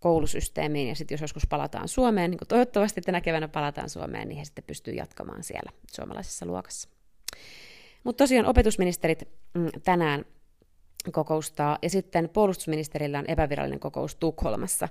koulusysteemiin, 0.00 0.88
ja 0.88 0.94
sitten 0.94 1.14
jos 1.14 1.20
joskus 1.20 1.46
palataan 1.46 1.88
Suomeen, 1.88 2.30
niin 2.30 2.38
toivottavasti 2.48 3.00
tänä 3.00 3.20
keväänä 3.20 3.48
palataan 3.48 3.90
Suomeen, 3.90 4.28
niin 4.28 4.38
he 4.38 4.44
sitten 4.44 4.64
pystyy 4.64 4.94
jatkamaan 4.94 5.42
siellä 5.42 5.72
suomalaisessa 5.92 6.46
luokassa. 6.46 6.88
Mutta 8.04 8.24
tosiaan 8.24 8.46
opetusministerit 8.46 9.28
mm, 9.54 9.68
tänään 9.84 10.24
kokoustaa, 11.12 11.78
ja 11.82 11.90
sitten 11.90 12.28
puolustusministerillä 12.28 13.18
on 13.18 13.24
epävirallinen 13.28 13.80
kokous 13.80 14.14
Tukholmassa 14.16 14.88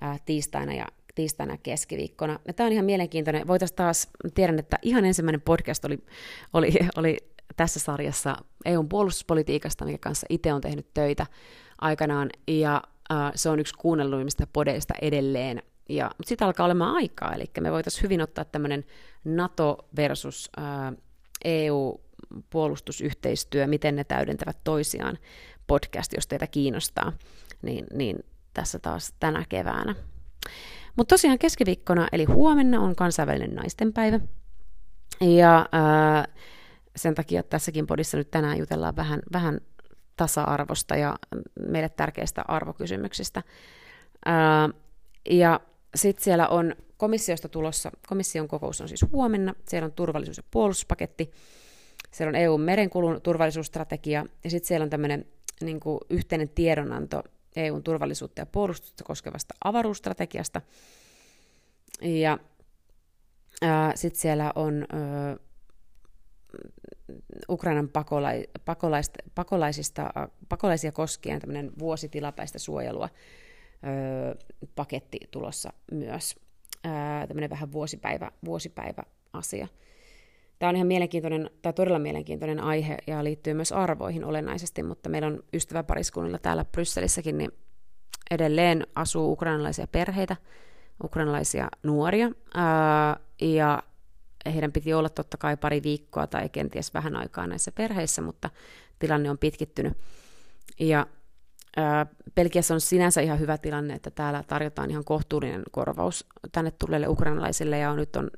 ää, 0.00 0.16
tiistaina 0.24 0.74
ja 0.74 0.86
tiistaina 1.14 1.56
keskiviikkona. 1.56 2.40
Ja 2.46 2.52
tämä 2.52 2.66
on 2.66 2.72
ihan 2.72 2.84
mielenkiintoinen. 2.84 3.46
Voitaisiin 3.46 3.76
taas, 3.76 4.08
tiedän, 4.34 4.58
että 4.58 4.78
ihan 4.82 5.04
ensimmäinen 5.04 5.40
podcast 5.40 5.84
oli, 5.84 5.98
oli, 6.52 6.72
oli 6.96 7.16
tässä 7.56 7.80
sarjassa 7.80 8.36
EUn 8.64 8.88
puolustuspolitiikasta, 8.88 9.84
mikä 9.84 9.98
kanssa 9.98 10.26
itse 10.30 10.52
on 10.52 10.60
tehnyt 10.60 10.94
töitä 10.94 11.26
aikanaan, 11.80 12.30
ja 12.48 12.82
äh, 13.12 13.32
se 13.34 13.50
on 13.50 13.60
yksi 13.60 13.74
kuunnelluimmista 13.78 14.46
podeista 14.52 14.94
edelleen. 15.02 15.62
Ja, 15.88 16.10
mutta 16.18 16.28
sitä 16.28 16.46
alkaa 16.46 16.66
olemaan 16.66 16.94
aikaa, 16.94 17.34
eli 17.34 17.44
me 17.60 17.72
voitaisiin 17.72 18.02
hyvin 18.02 18.20
ottaa 18.20 18.44
tämmöinen 18.44 18.84
NATO 19.24 19.88
versus 19.96 20.50
äh, 20.58 20.64
EU-puolustusyhteistyö, 21.44 23.66
miten 23.66 23.96
ne 23.96 24.04
täydentävät 24.04 24.58
toisiaan 24.64 25.18
podcast, 25.66 26.12
jos 26.12 26.26
teitä 26.26 26.46
kiinnostaa, 26.46 27.12
niin, 27.62 27.86
niin 27.92 28.18
tässä 28.54 28.78
taas 28.78 29.14
tänä 29.20 29.44
keväänä. 29.48 29.94
Mutta 30.96 31.12
tosiaan 31.12 31.38
keskiviikkona, 31.38 32.08
eli 32.12 32.24
huomenna 32.24 32.80
on 32.80 32.96
kansainvälinen 32.96 33.54
naistenpäivä. 33.54 34.20
Ja 35.20 35.68
ää, 35.72 36.28
sen 36.96 37.14
takia 37.14 37.42
tässäkin 37.42 37.86
podissa 37.86 38.16
nyt 38.16 38.30
tänään 38.30 38.58
jutellaan 38.58 38.96
vähän, 38.96 39.20
vähän 39.32 39.60
tasa-arvosta 40.16 40.96
ja 40.96 41.16
meille 41.68 41.88
tärkeistä 41.88 42.44
arvokysymyksistä. 42.48 43.42
Ja 45.30 45.60
sitten 45.94 46.24
siellä 46.24 46.48
on 46.48 46.74
komissiosta 46.96 47.48
tulossa, 47.48 47.90
komission 48.08 48.48
kokous 48.48 48.80
on 48.80 48.88
siis 48.88 49.04
huomenna, 49.12 49.54
siellä 49.68 49.86
on 49.86 49.92
turvallisuus- 49.92 50.36
ja 50.36 50.42
puolustuspaketti, 50.50 51.30
siellä 52.10 52.28
on 52.28 52.34
EUn 52.34 52.60
merenkulun 52.60 53.22
turvallisuusstrategia, 53.22 54.26
ja 54.44 54.50
sitten 54.50 54.68
siellä 54.68 54.84
on 54.84 54.90
tämmöinen 54.90 55.26
niin 55.60 55.80
yhteinen 56.10 56.48
tiedonanto 56.48 57.22
EUn 57.56 57.82
turvallisuutta 57.82 58.40
ja 58.40 58.46
puolustusta 58.46 59.04
koskevasta 59.04 59.54
avaruusstrategiasta. 59.64 60.62
Ja 62.02 62.38
sitten 63.94 64.20
siellä 64.20 64.52
on 64.54 64.82
ö, 64.82 64.86
Ukrainan 67.48 67.88
pakolai, 67.88 68.46
pakolaista, 68.64 69.18
pakolaisista, 69.34 70.10
pakolaisia 70.48 70.92
koskien 70.92 71.40
tämmöinen 71.40 71.72
vuositilapäistä 71.78 72.58
suojelua 72.58 73.08
ö, 73.08 74.36
paketti 74.74 75.18
tulossa 75.30 75.72
myös. 75.92 76.36
Tämmöinen 77.28 77.50
vähän 77.50 77.72
vuosipäivä, 77.72 78.30
vuosipäivä 78.44 79.02
asia. 79.32 79.68
Tämä 80.58 80.70
on 80.70 80.76
ihan 80.76 80.88
mielenkiintoinen, 80.88 81.50
tai 81.62 81.72
todella 81.72 81.98
mielenkiintoinen 81.98 82.60
aihe 82.60 82.96
ja 83.06 83.24
liittyy 83.24 83.54
myös 83.54 83.72
arvoihin 83.72 84.24
olennaisesti, 84.24 84.82
mutta 84.82 85.08
meillä 85.08 85.28
on 85.28 85.42
ystäväpariskunnilla 85.54 86.38
täällä 86.38 86.64
Brysselissäkin, 86.64 87.38
niin 87.38 87.50
edelleen 88.30 88.86
asuu 88.94 89.32
ukrainalaisia 89.32 89.86
perheitä, 89.86 90.36
ukrainalaisia 91.04 91.68
nuoria, 91.82 92.30
ja 93.40 93.82
heidän 94.52 94.72
piti 94.72 94.94
olla 94.94 95.08
totta 95.08 95.36
kai 95.36 95.56
pari 95.56 95.82
viikkoa 95.82 96.26
tai 96.26 96.48
kenties 96.48 96.94
vähän 96.94 97.16
aikaa 97.16 97.46
näissä 97.46 97.72
perheissä, 97.72 98.22
mutta 98.22 98.50
tilanne 98.98 99.30
on 99.30 99.38
pitkittynyt. 99.38 99.92
Ja 100.80 101.06
Belgiassa 102.34 102.74
on 102.74 102.80
sinänsä 102.80 103.20
ihan 103.20 103.40
hyvä 103.40 103.58
tilanne, 103.58 103.94
että 103.94 104.10
täällä 104.10 104.42
tarjotaan 104.42 104.90
ihan 104.90 105.04
kohtuullinen 105.04 105.62
korvaus 105.70 106.26
tänne 106.52 106.70
tulleille 106.70 107.08
ukrainalaisille, 107.08 107.78
ja 107.78 107.90
on, 107.90 107.96
nyt 107.96 108.16
on 108.16 108.30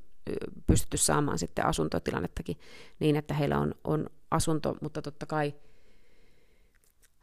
pystytty 0.66 0.96
saamaan 0.96 1.38
sitten 1.38 1.66
asuntotilannettakin 1.66 2.56
niin, 3.00 3.16
että 3.16 3.34
heillä 3.34 3.58
on, 3.58 3.74
on 3.84 4.06
asunto, 4.30 4.76
mutta 4.80 5.02
totta 5.02 5.26
kai 5.26 5.54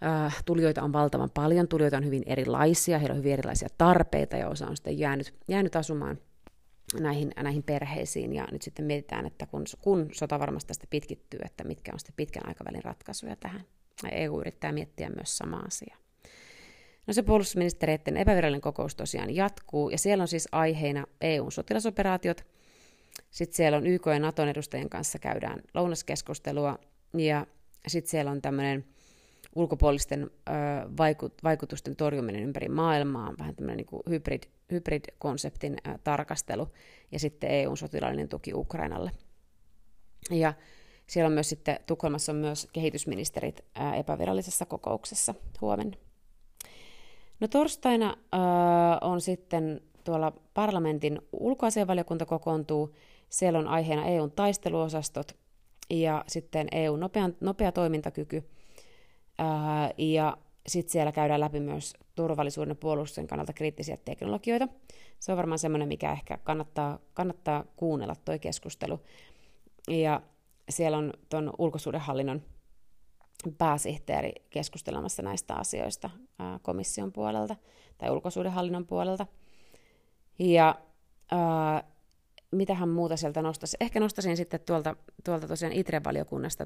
äh, 0.06 0.44
tulijoita 0.46 0.84
on 0.84 0.94
valtavan 0.94 1.30
paljon, 1.30 1.68
tulijoita 1.68 1.98
on 1.98 2.06
hyvin 2.06 2.24
erilaisia, 2.26 3.00
heillä 3.00 3.14
on 3.14 3.20
hyvin 3.20 3.34
erilaisia 3.34 3.70
tarpeita 3.78 4.38
ja 4.38 4.50
osa 4.50 4.68
on 4.68 4.78
sitten 4.78 5.00
jäänyt, 5.00 5.34
jäänyt 5.48 5.76
asumaan 5.76 6.18
näihin, 7.00 7.32
näihin 7.38 7.64
perheisiin 7.64 8.34
ja 8.34 8.48
nyt 8.52 8.62
sitten 8.62 8.86
mietitään, 8.86 9.26
että 9.26 9.46
kun, 9.46 9.64
kun 9.82 10.10
sota 10.12 10.40
varmasti 10.40 10.68
tästä 10.68 10.88
pitkittyy, 10.90 11.40
että 11.46 11.64
mitkä 11.64 11.92
on 11.94 12.00
sitten 12.00 12.16
pitkän 12.16 12.48
aikavälin 12.48 12.84
ratkaisuja 12.84 13.36
tähän. 13.36 13.62
EU 14.12 14.40
yrittää 14.40 14.72
miettiä 14.72 15.10
myös 15.10 15.38
sama 15.38 15.58
asia. 15.58 15.98
No 17.08 17.14
se 17.14 17.24
puolustusministeriöiden 17.24 18.18
epävirallinen 18.18 18.62
kokous 18.62 18.96
tosiaan 18.96 19.36
jatkuu, 19.36 19.90
ja 19.90 19.98
siellä 19.98 20.22
on 20.22 20.28
siis 20.28 20.48
aiheina 20.52 21.06
EUn 21.22 21.52
sotilasoperaatiot, 21.52 22.46
sitten 23.32 23.56
siellä 23.56 23.78
on 23.78 23.88
YK 23.88 24.06
ja 24.06 24.20
Naton 24.20 24.48
edustajien 24.48 24.90
kanssa 24.90 25.20
käydään 25.20 25.62
lounaskeskustelua, 25.74 26.80
ja 27.18 27.48
sitten 27.88 28.12
siellä 28.12 28.32
on 28.32 28.42
tämmöinen 28.42 28.86
ulkopuolisten 29.56 30.24
ö, 30.24 30.52
vaikut, 30.98 31.34
vaikutusten 31.44 31.96
torjuminen 31.96 32.44
ympäri 32.44 32.70
maailmaa, 32.70 33.34
vähän 33.40 33.56
tämmöinen 33.56 33.86
niin 33.92 34.02
hybrid, 34.10 34.44
hybrid-konseptin 34.72 35.78
tarkastelu, 36.04 36.68
ja 37.12 37.20
sitten 37.20 37.50
EUn 37.50 37.78
sotilaallinen 37.78 38.30
tuki 38.30 38.54
Ukrainalle. 38.54 39.12
Ja 40.32 40.54
siellä 41.08 41.28
on 41.28 41.34
myös 41.34 41.50
sitten, 41.50 41.80
Tukholmassa 41.86 42.32
on 42.32 42.38
myös 42.38 42.68
kehitysministerit 42.74 43.66
epävirallisessa 44.00 44.66
kokouksessa 44.66 45.36
huomenna. 45.62 45.98
No 47.40 47.48
torstaina 47.48 48.18
ää, 48.32 48.98
on 49.02 49.22
sitten 49.22 49.82
tuolla 50.04 50.32
parlamentin 50.54 51.22
ulkoasianvaliokunta 51.32 52.26
kokoontuu, 52.26 52.96
siellä 53.30 53.60
on 53.60 53.68
aiheena 53.68 54.06
EUn 54.06 54.32
taisteluosastot 54.32 55.36
ja 55.90 56.24
sitten 56.28 56.68
EUn 56.72 57.00
nopea, 57.00 57.30
nopea 57.40 57.72
toimintakyky. 57.72 58.50
Ää, 59.38 59.92
ja 59.98 60.38
sitten 60.68 60.92
siellä 60.92 61.12
käydään 61.12 61.40
läpi 61.40 61.60
myös 61.60 61.94
turvallisuuden 62.16 62.72
ja 62.72 62.76
puolustuksen 62.76 63.28
kannalta 63.28 63.54
kriittisiä 63.54 63.98
teknologioita. 63.98 64.68
Se 65.20 65.32
on 65.32 65.38
varmaan 65.38 65.60
semmoinen, 65.60 65.88
mikä 65.88 66.12
ehkä 66.12 66.38
kannattaa, 66.38 67.00
kannattaa 67.14 67.66
kuunnella 67.76 68.16
tuo 68.16 68.40
keskustelu. 68.42 69.02
Ja 69.88 70.22
siellä 70.70 70.98
on 70.98 71.14
tuon 71.30 71.54
ulkosuudenhallinnon 71.58 72.42
pääsihteeri 73.58 74.32
keskustelemassa 74.50 75.24
näistä 75.24 75.56
asioista 75.56 76.10
ää, 76.40 76.60
komission 76.62 77.12
puolelta 77.12 77.56
tai 77.98 78.10
ulkosuudenhallinnon 78.10 78.86
puolelta. 78.86 79.28
Ja 80.40 80.76
ää, 81.32 81.84
mitähän 82.52 82.90
muuta 82.90 83.18
sieltä 83.18 83.42
nostaisi? 83.42 83.78
Ehkä 83.80 84.00
nostaisin 84.00 84.38
sitten 84.38 84.60
tuolta, 84.60 84.96
tuolta 85.24 85.48
tosiaan 85.48 85.74
ITRE-valiokunnasta 85.74 86.66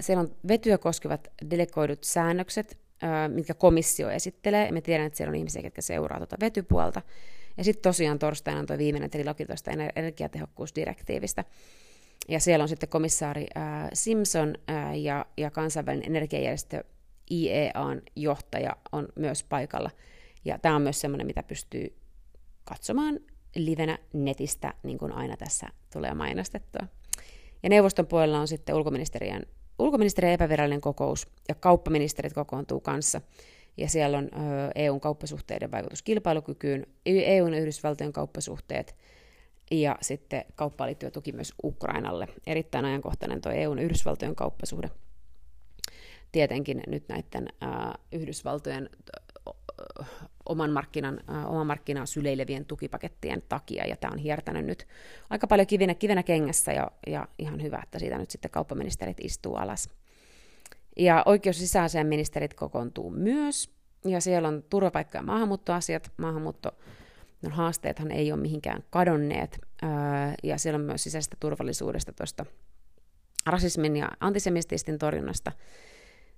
siellä 0.00 0.20
on 0.20 0.36
vetyä 0.48 0.78
koskevat 0.78 1.28
delegoidut 1.50 2.04
säännökset, 2.04 2.78
ää, 3.02 3.28
mitkä 3.28 3.54
komissio 3.54 4.10
esittelee. 4.10 4.72
Me 4.72 4.80
tiedän, 4.80 5.06
että 5.06 5.16
siellä 5.16 5.30
on 5.30 5.36
ihmisiä, 5.36 5.62
jotka 5.62 5.82
seuraa 5.82 6.18
tuota 6.18 6.36
vetypuolta. 6.40 7.02
Ja 7.56 7.64
sitten 7.64 7.82
tosiaan 7.82 8.18
torstaina 8.18 8.60
on 8.60 8.66
tuo 8.66 8.78
viimeinen 8.78 9.10
trilogi 9.10 9.46
tuosta 9.46 9.70
energiatehokkuusdirektiivistä. 9.96 11.44
Ja 12.28 12.40
siellä 12.40 12.62
on 12.62 12.68
sitten 12.68 12.88
komissaari 12.88 13.46
ää, 13.54 13.88
Simpson 13.92 14.54
ja, 14.94 15.26
ja 15.36 15.50
kansainvälinen 15.50 16.06
energiajärjestö 16.06 16.84
IEAn 17.30 18.02
johtaja 18.16 18.76
on 18.92 19.08
myös 19.16 19.44
paikalla. 19.44 19.90
Ja 20.44 20.58
tämä 20.58 20.76
on 20.76 20.82
myös 20.82 21.00
semmoinen, 21.00 21.26
mitä 21.26 21.42
pystyy 21.42 21.96
katsomaan 22.64 23.20
livenä 23.56 23.98
netistä, 24.12 24.74
niin 24.82 24.98
kuin 24.98 25.12
aina 25.12 25.36
tässä 25.36 25.68
tulee 25.92 26.14
mainostettua. 26.14 26.86
Ja 27.62 27.68
neuvoston 27.68 28.06
puolella 28.06 28.40
on 28.40 28.48
sitten 28.48 28.74
ulkoministeriön, 28.74 29.42
ulkoministeriön 29.78 30.34
epävirallinen 30.34 30.80
kokous, 30.80 31.26
ja 31.48 31.54
kauppaministerit 31.54 32.32
kokoontuu 32.32 32.80
kanssa. 32.80 33.20
Ja 33.76 33.88
siellä 33.88 34.18
on 34.18 34.30
EUn 34.74 35.00
kauppasuhteiden 35.00 35.70
vaikutus 35.70 36.02
kilpailukykyyn, 36.02 36.86
EUn 37.06 37.54
ja 37.54 37.60
Yhdysvaltojen 37.60 38.12
kauppasuhteet, 38.12 38.96
ja 39.70 39.98
sitten 40.00 40.44
kauppaan 40.54 40.88
liittyvä 40.88 41.10
tuki 41.10 41.32
myös 41.32 41.54
Ukrainalle. 41.64 42.28
Erittäin 42.46 42.84
ajankohtainen 42.84 43.40
tuo 43.40 43.52
EUn 43.52 43.78
Yhdysvaltojen 43.78 44.36
kauppasuhde. 44.36 44.90
Tietenkin 46.32 46.82
nyt 46.86 47.08
näiden 47.08 47.48
Yhdysvaltojen 48.12 48.90
oman, 50.48 50.70
markkinan, 50.70 51.20
oman 51.46 51.66
markkinaa 51.66 52.06
syleilevien 52.06 52.64
tukipakettien 52.64 53.42
takia, 53.48 53.86
ja 53.86 53.96
tämä 53.96 54.12
on 54.12 54.18
hiertänyt 54.18 54.66
nyt 54.66 54.86
aika 55.30 55.46
paljon 55.46 55.66
kivenä, 55.66 55.94
kivenä 55.94 56.22
kengässä, 56.22 56.72
ja, 56.72 56.90
ja 57.06 57.28
ihan 57.38 57.62
hyvä, 57.62 57.80
että 57.82 57.98
siitä 57.98 58.18
nyt 58.18 58.30
sitten 58.30 58.50
kauppaministerit 58.50 59.16
istuu 59.20 59.56
alas. 59.56 59.90
Ja 60.96 61.22
oikeus- 61.26 61.74
ja 61.94 62.04
ministerit 62.04 62.54
kokoontuu 62.54 63.10
myös, 63.10 63.70
ja 64.04 64.20
siellä 64.20 64.48
on 64.48 64.64
turvapaikka- 64.70 65.18
ja 65.18 65.22
maahanmuuttoasiat, 65.22 66.12
maahanmuutto 66.16 66.70
no, 67.42 67.50
haasteethan 67.50 68.10
ei 68.10 68.32
ole 68.32 68.40
mihinkään 68.40 68.84
kadonneet, 68.90 69.60
ja 70.42 70.58
siellä 70.58 70.78
on 70.78 70.84
myös 70.84 71.02
sisäisestä 71.02 71.36
turvallisuudesta 71.40 72.12
tuosta 72.12 72.46
rasismin 73.46 73.96
ja 73.96 74.10
antisemitistin 74.20 74.98
torjunnasta 74.98 75.52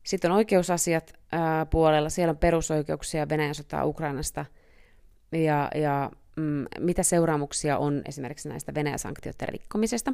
Sitten 0.03 0.31
on 0.31 0.37
oikeusasiat 0.37 1.13
ää, 1.33 1.67
puolella, 1.67 2.09
siellä 2.09 2.31
on 2.31 2.39
perusoikeuksia 2.39 3.29
Venäjän 3.29 3.55
sotaa 3.55 3.85
Ukrainasta 3.85 4.45
ja, 5.33 5.71
ja 5.75 6.11
mm, 6.37 6.65
mitä 6.79 7.03
seuraamuksia 7.03 7.79
on 7.79 8.03
esimerkiksi 8.09 8.49
näistä 8.49 8.75
Venäjän 8.75 8.99
sanktioiden 8.99 9.49
rikkomisesta. 9.49 10.13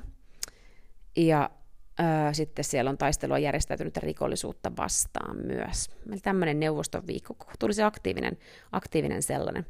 Ja 1.17 1.51
ää, 1.99 2.33
sitten 2.33 2.65
siellä 2.65 2.91
on 2.91 2.99
taistelua 2.99 3.39
järjestäytynyttä 3.39 4.01
rikollisuutta 4.01 4.73
vastaan 4.77 5.37
myös. 5.37 5.91
Meillä 6.07 6.23
tämmöinen 6.23 6.61
neuvoston 6.61 7.07
viikko, 7.07 7.37
tuli 7.59 7.75
se 7.75 7.83
aktiivinen, 7.83 8.39
aktiivinen 8.73 9.23
sellainen. 9.23 9.67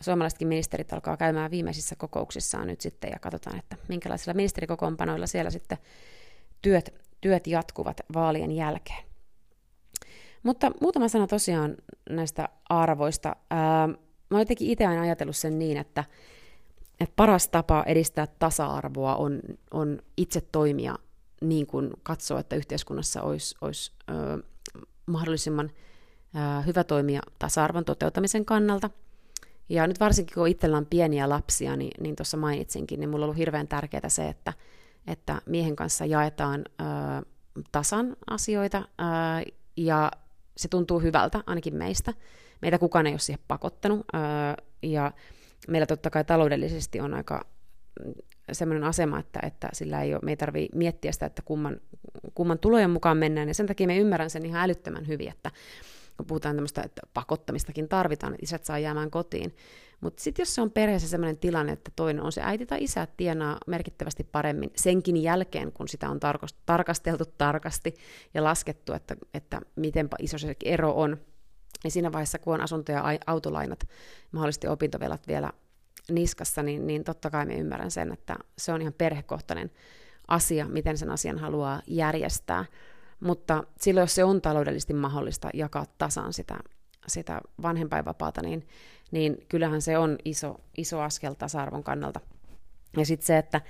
Suomalaisetkin 0.00 0.48
ministerit 0.48 0.92
alkaa 0.92 1.16
käymään 1.16 1.50
viimeisissä 1.50 1.96
kokouksissaan 1.96 2.66
nyt 2.66 2.80
sitten 2.80 3.10
ja 3.10 3.18
katsotaan, 3.18 3.58
että 3.58 3.76
minkälaisilla 3.88 4.34
ministerikokoonpanoilla 4.34 5.26
siellä 5.26 5.50
sitten 5.50 5.78
työt, 6.62 6.94
työt 7.20 7.46
jatkuvat 7.46 8.00
vaalien 8.14 8.52
jälkeen. 8.52 9.09
Mutta 10.42 10.70
muutama 10.80 11.08
sana 11.08 11.26
tosiaan 11.26 11.76
näistä 12.10 12.48
arvoista. 12.68 13.36
Ää, 13.50 13.86
mä 14.30 14.36
olen 14.36 14.40
jotenkin 14.40 14.70
itse 14.70 14.86
aina 14.86 15.02
ajatellut 15.02 15.36
sen 15.36 15.58
niin, 15.58 15.76
että, 15.76 16.04
että 17.00 17.12
paras 17.16 17.48
tapa 17.48 17.84
edistää 17.86 18.26
tasa-arvoa 18.38 19.16
on, 19.16 19.40
on 19.70 19.98
itse 20.16 20.40
toimia 20.40 20.96
niin 21.40 21.66
kuin 21.66 21.90
katsoo, 22.02 22.38
että 22.38 22.56
yhteiskunnassa 22.56 23.22
olisi, 23.22 23.56
olisi 23.60 23.92
ö, 24.10 24.42
mahdollisimman 25.06 25.70
ö, 26.36 26.62
hyvä 26.62 26.84
toimia 26.84 27.20
tasa-arvon 27.38 27.84
toteutamisen 27.84 28.44
kannalta. 28.44 28.90
Ja 29.68 29.86
nyt 29.86 30.00
varsinkin 30.00 30.34
kun 30.34 30.48
itsellä 30.48 30.76
on 30.76 30.86
pieniä 30.86 31.28
lapsia, 31.28 31.76
niin, 31.76 32.02
niin 32.02 32.16
tuossa 32.16 32.36
mainitsinkin, 32.36 33.00
niin 33.00 33.10
mulla 33.10 33.24
on 33.24 33.26
ollut 33.26 33.38
hirveän 33.38 33.68
tärkeää 33.68 34.08
se, 34.08 34.28
että, 34.28 34.52
että 35.06 35.42
miehen 35.46 35.76
kanssa 35.76 36.06
jaetaan 36.06 36.64
ö, 36.80 36.84
tasan 37.72 38.16
asioita 38.30 38.78
ö, 38.78 39.52
ja 39.76 40.10
se 40.56 40.68
tuntuu 40.68 41.00
hyvältä, 41.00 41.40
ainakin 41.46 41.74
meistä. 41.74 42.14
Meitä 42.62 42.78
kukaan 42.78 43.06
ei 43.06 43.12
ole 43.12 43.18
siihen 43.18 43.44
pakottanut, 43.48 44.06
ja 44.82 45.12
meillä 45.68 45.86
totta 45.86 46.10
kai 46.10 46.24
taloudellisesti 46.24 47.00
on 47.00 47.14
aika 47.14 47.46
mm, 48.04 48.12
semmoinen 48.52 48.84
asema, 48.84 49.18
että, 49.18 49.40
että 49.42 49.68
sillä 49.72 50.02
ei 50.02 50.14
ole, 50.14 50.20
me 50.24 50.32
ei 50.32 50.36
tarvitse 50.36 50.76
miettiä 50.78 51.12
sitä, 51.12 51.26
että 51.26 51.42
kumman, 51.44 51.80
kumman 52.34 52.58
tulojen 52.58 52.90
mukaan 52.90 53.16
mennään, 53.16 53.48
ja 53.48 53.54
sen 53.54 53.66
takia 53.66 53.86
me 53.86 53.98
ymmärrän 53.98 54.30
sen 54.30 54.46
ihan 54.46 54.62
älyttömän 54.62 55.06
hyvin, 55.06 55.28
että 55.28 55.50
kun 56.20 56.26
puhutaan 56.26 56.56
tämmöistä, 56.56 56.82
että 56.82 57.02
pakottamistakin 57.14 57.88
tarvitaan, 57.88 58.34
että 58.34 58.44
isät 58.44 58.64
saa 58.64 58.78
jäämään 58.78 59.10
kotiin. 59.10 59.54
Mutta 60.00 60.22
sitten 60.22 60.42
jos 60.42 60.54
se 60.54 60.60
on 60.60 60.70
perheessä 60.70 61.08
sellainen 61.08 61.38
tilanne, 61.38 61.72
että 61.72 61.90
toinen 61.96 62.22
on 62.22 62.32
se 62.32 62.40
äiti 62.44 62.66
tai 62.66 62.84
isä, 62.84 63.06
tienaa 63.16 63.58
merkittävästi 63.66 64.24
paremmin 64.24 64.70
senkin 64.76 65.16
jälkeen, 65.16 65.72
kun 65.72 65.88
sitä 65.88 66.10
on 66.10 66.20
tarkasteltu 66.66 67.24
tarkasti 67.38 67.94
ja 68.34 68.44
laskettu, 68.44 68.92
että, 68.92 69.16
että 69.34 69.60
miten 69.76 70.08
iso 70.18 70.38
se 70.38 70.56
ero 70.64 70.92
on, 70.92 71.16
niin 71.84 71.90
siinä 71.90 72.12
vaiheessa, 72.12 72.38
kun 72.38 72.54
on 72.54 72.60
asunto- 72.60 72.92
ja 72.92 73.04
autolainat, 73.26 73.88
mahdollisesti 74.32 74.68
opintovelat 74.68 75.28
vielä 75.28 75.52
niskassa, 76.10 76.62
niin, 76.62 76.86
niin 76.86 77.04
totta 77.04 77.30
kai 77.30 77.46
me 77.46 77.54
ymmärrän 77.54 77.90
sen, 77.90 78.12
että 78.12 78.36
se 78.58 78.72
on 78.72 78.82
ihan 78.82 78.94
perhekohtainen 78.98 79.70
asia, 80.28 80.68
miten 80.68 80.98
sen 80.98 81.10
asian 81.10 81.38
haluaa 81.38 81.82
järjestää. 81.86 82.64
Mutta 83.20 83.64
silloin, 83.80 84.02
jos 84.02 84.14
se 84.14 84.24
on 84.24 84.42
taloudellisesti 84.42 84.94
mahdollista 84.94 85.48
jakaa 85.54 85.86
tasan 85.98 86.32
sitä, 86.32 86.58
sitä 87.06 87.40
vanhempainvapaata, 87.62 88.42
niin, 88.42 88.68
niin 89.10 89.46
kyllähän 89.48 89.82
se 89.82 89.98
on 89.98 90.18
iso, 90.24 90.60
iso 90.76 91.00
askel 91.00 91.34
tasa-arvon 91.34 91.84
kannalta. 91.84 92.20
Ja 92.96 93.06
sitten 93.06 93.26
se, 93.26 93.38
että 93.38 93.60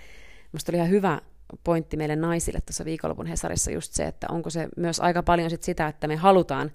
minusta 0.52 0.72
oli 0.72 0.76
ihan 0.76 0.90
hyvä 0.90 1.20
pointti 1.64 1.96
meille 1.96 2.16
naisille 2.16 2.60
tuossa 2.60 2.84
viikonlopun 2.84 3.26
Hesarissa 3.26 3.70
just 3.70 3.92
se, 3.92 4.06
että 4.06 4.26
onko 4.30 4.50
se 4.50 4.68
myös 4.76 5.00
aika 5.00 5.22
paljon 5.22 5.50
sit 5.50 5.62
sitä, 5.62 5.88
että 5.88 6.08
me 6.08 6.16
halutaan 6.16 6.70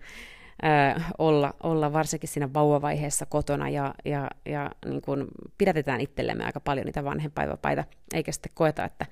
ö, 0.64 1.02
olla, 1.18 1.54
olla 1.64 1.94
varsinkin 1.94 2.30
siinä 2.30 2.54
vauvavaiheessa 2.54 3.26
kotona 3.26 3.70
ja, 3.70 3.94
ja, 4.06 4.28
ja 4.46 4.72
niin 4.86 5.02
kun 5.02 5.28
pidätetään 5.58 6.02
itsellemme 6.02 6.46
aika 6.46 6.60
paljon 6.60 6.86
niitä 6.86 7.04
vanhempainvapaita, 7.04 7.84
eikä 8.14 8.32
sitten 8.32 8.52
koeta, 8.56 8.86
että 8.86 9.06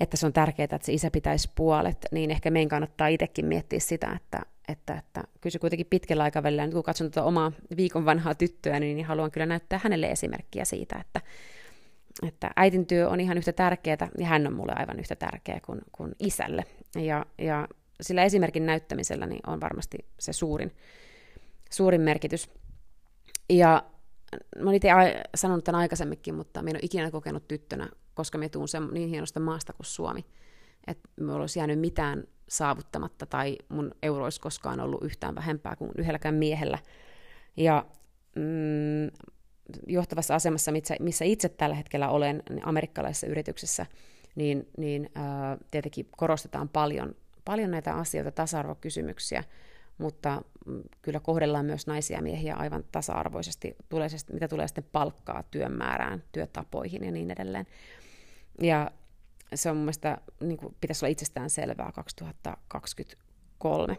että 0.00 0.16
se 0.16 0.26
on 0.26 0.32
tärkeää, 0.32 0.64
että 0.64 0.78
se 0.82 0.92
isä 0.92 1.10
pitäisi 1.10 1.50
puolet, 1.54 2.06
niin 2.12 2.30
ehkä 2.30 2.50
meidän 2.50 2.68
kannattaa 2.68 3.08
itsekin 3.08 3.46
miettiä 3.46 3.80
sitä, 3.80 4.12
että, 4.16 4.40
että, 4.68 4.94
että 4.94 5.24
kyllä 5.40 5.52
se 5.52 5.58
kuitenkin 5.58 5.86
pitkällä 5.90 6.22
aikavälillä, 6.22 6.64
nyt 6.64 6.74
kun 6.74 6.82
katson 6.82 7.10
tuota 7.10 7.26
omaa 7.26 7.52
viikon 7.76 8.04
vanhaa 8.04 8.34
tyttöä, 8.34 8.80
niin 8.80 9.04
haluan 9.04 9.30
kyllä 9.30 9.46
näyttää 9.46 9.80
hänelle 9.82 10.10
esimerkkiä 10.10 10.64
siitä, 10.64 10.96
että, 11.00 11.20
että 12.28 12.50
äitin 12.56 12.86
työ 12.86 13.08
on 13.08 13.20
ihan 13.20 13.38
yhtä 13.38 13.52
tärkeää, 13.52 14.08
ja 14.18 14.26
hän 14.26 14.46
on 14.46 14.52
mulle 14.52 14.72
aivan 14.76 15.00
yhtä 15.00 15.16
tärkeä 15.16 15.60
kuin, 15.66 15.80
kuin 15.92 16.12
isälle. 16.18 16.64
Ja, 16.96 17.26
ja 17.38 17.68
sillä 18.00 18.24
esimerkin 18.24 18.66
näyttämisellä 18.66 19.26
niin 19.26 19.40
on 19.46 19.60
varmasti 19.60 19.98
se 20.20 20.32
suurin, 20.32 20.72
suurin 21.70 22.00
merkitys. 22.00 22.50
Ja 23.50 23.82
mä 24.56 24.62
olen 24.62 24.74
itse 24.74 24.88
sanonut 25.34 25.64
tämän 25.64 25.80
aikaisemminkin, 25.80 26.34
mutta 26.34 26.62
minä 26.62 26.70
en 26.70 26.76
ole 26.76 26.80
ikinä 26.82 27.10
kokenut 27.10 27.48
tyttönä 27.48 27.88
koska 28.20 28.38
me 28.38 28.48
tuun 28.48 28.68
sen, 28.68 28.88
niin 28.92 29.08
hienosta 29.08 29.40
maasta 29.40 29.72
kuin 29.72 29.86
Suomi, 29.86 30.24
että 30.86 31.08
me 31.20 31.32
olisi 31.32 31.58
jäänyt 31.58 31.80
mitään 31.80 32.24
saavuttamatta 32.48 33.26
tai 33.26 33.56
mun 33.68 33.94
euro 34.02 34.24
olisi 34.24 34.40
koskaan 34.40 34.80
ollut 34.80 35.04
yhtään 35.04 35.34
vähempää 35.34 35.76
kuin 35.76 35.90
yhdelläkään 35.98 36.34
miehellä. 36.34 36.78
Ja 37.56 37.86
mm, 38.36 39.10
johtavassa 39.86 40.34
asemassa, 40.34 40.72
missä, 40.72 40.94
missä 41.00 41.24
itse 41.24 41.48
tällä 41.48 41.74
hetkellä 41.74 42.08
olen 42.08 42.42
niin 42.50 42.66
amerikkalaisessa 42.66 43.26
yrityksessä, 43.26 43.86
niin, 44.34 44.68
niin 44.78 45.10
ää, 45.14 45.58
tietenkin 45.70 46.08
korostetaan 46.16 46.68
paljon, 46.68 47.14
paljon 47.44 47.70
näitä 47.70 47.94
asioita, 47.94 48.30
tasa-arvokysymyksiä, 48.32 49.44
mutta 49.98 50.42
mm, 50.66 50.82
kyllä 51.02 51.20
kohdellaan 51.20 51.66
myös 51.66 51.86
naisia 51.86 52.18
ja 52.18 52.22
miehiä 52.22 52.54
aivan 52.54 52.84
tasa-arvoisesti, 52.92 53.76
tulee 53.88 54.08
mitä 54.32 54.48
tulee 54.48 54.68
sitten 54.68 54.84
palkkaa, 54.92 55.42
työn 55.42 55.72
määrään, 55.72 56.22
työtapoihin 56.32 57.04
ja 57.04 57.10
niin 57.10 57.30
edelleen. 57.30 57.66
Ja 58.60 58.90
se 59.54 59.70
on 59.70 59.76
mun 59.76 59.84
mielestä, 59.84 60.18
niin 60.40 60.58
kuin 60.58 60.76
pitäisi 60.80 61.04
olla 61.04 61.12
itsestään 61.12 61.50
selvää 61.50 61.92
2023. 61.92 63.96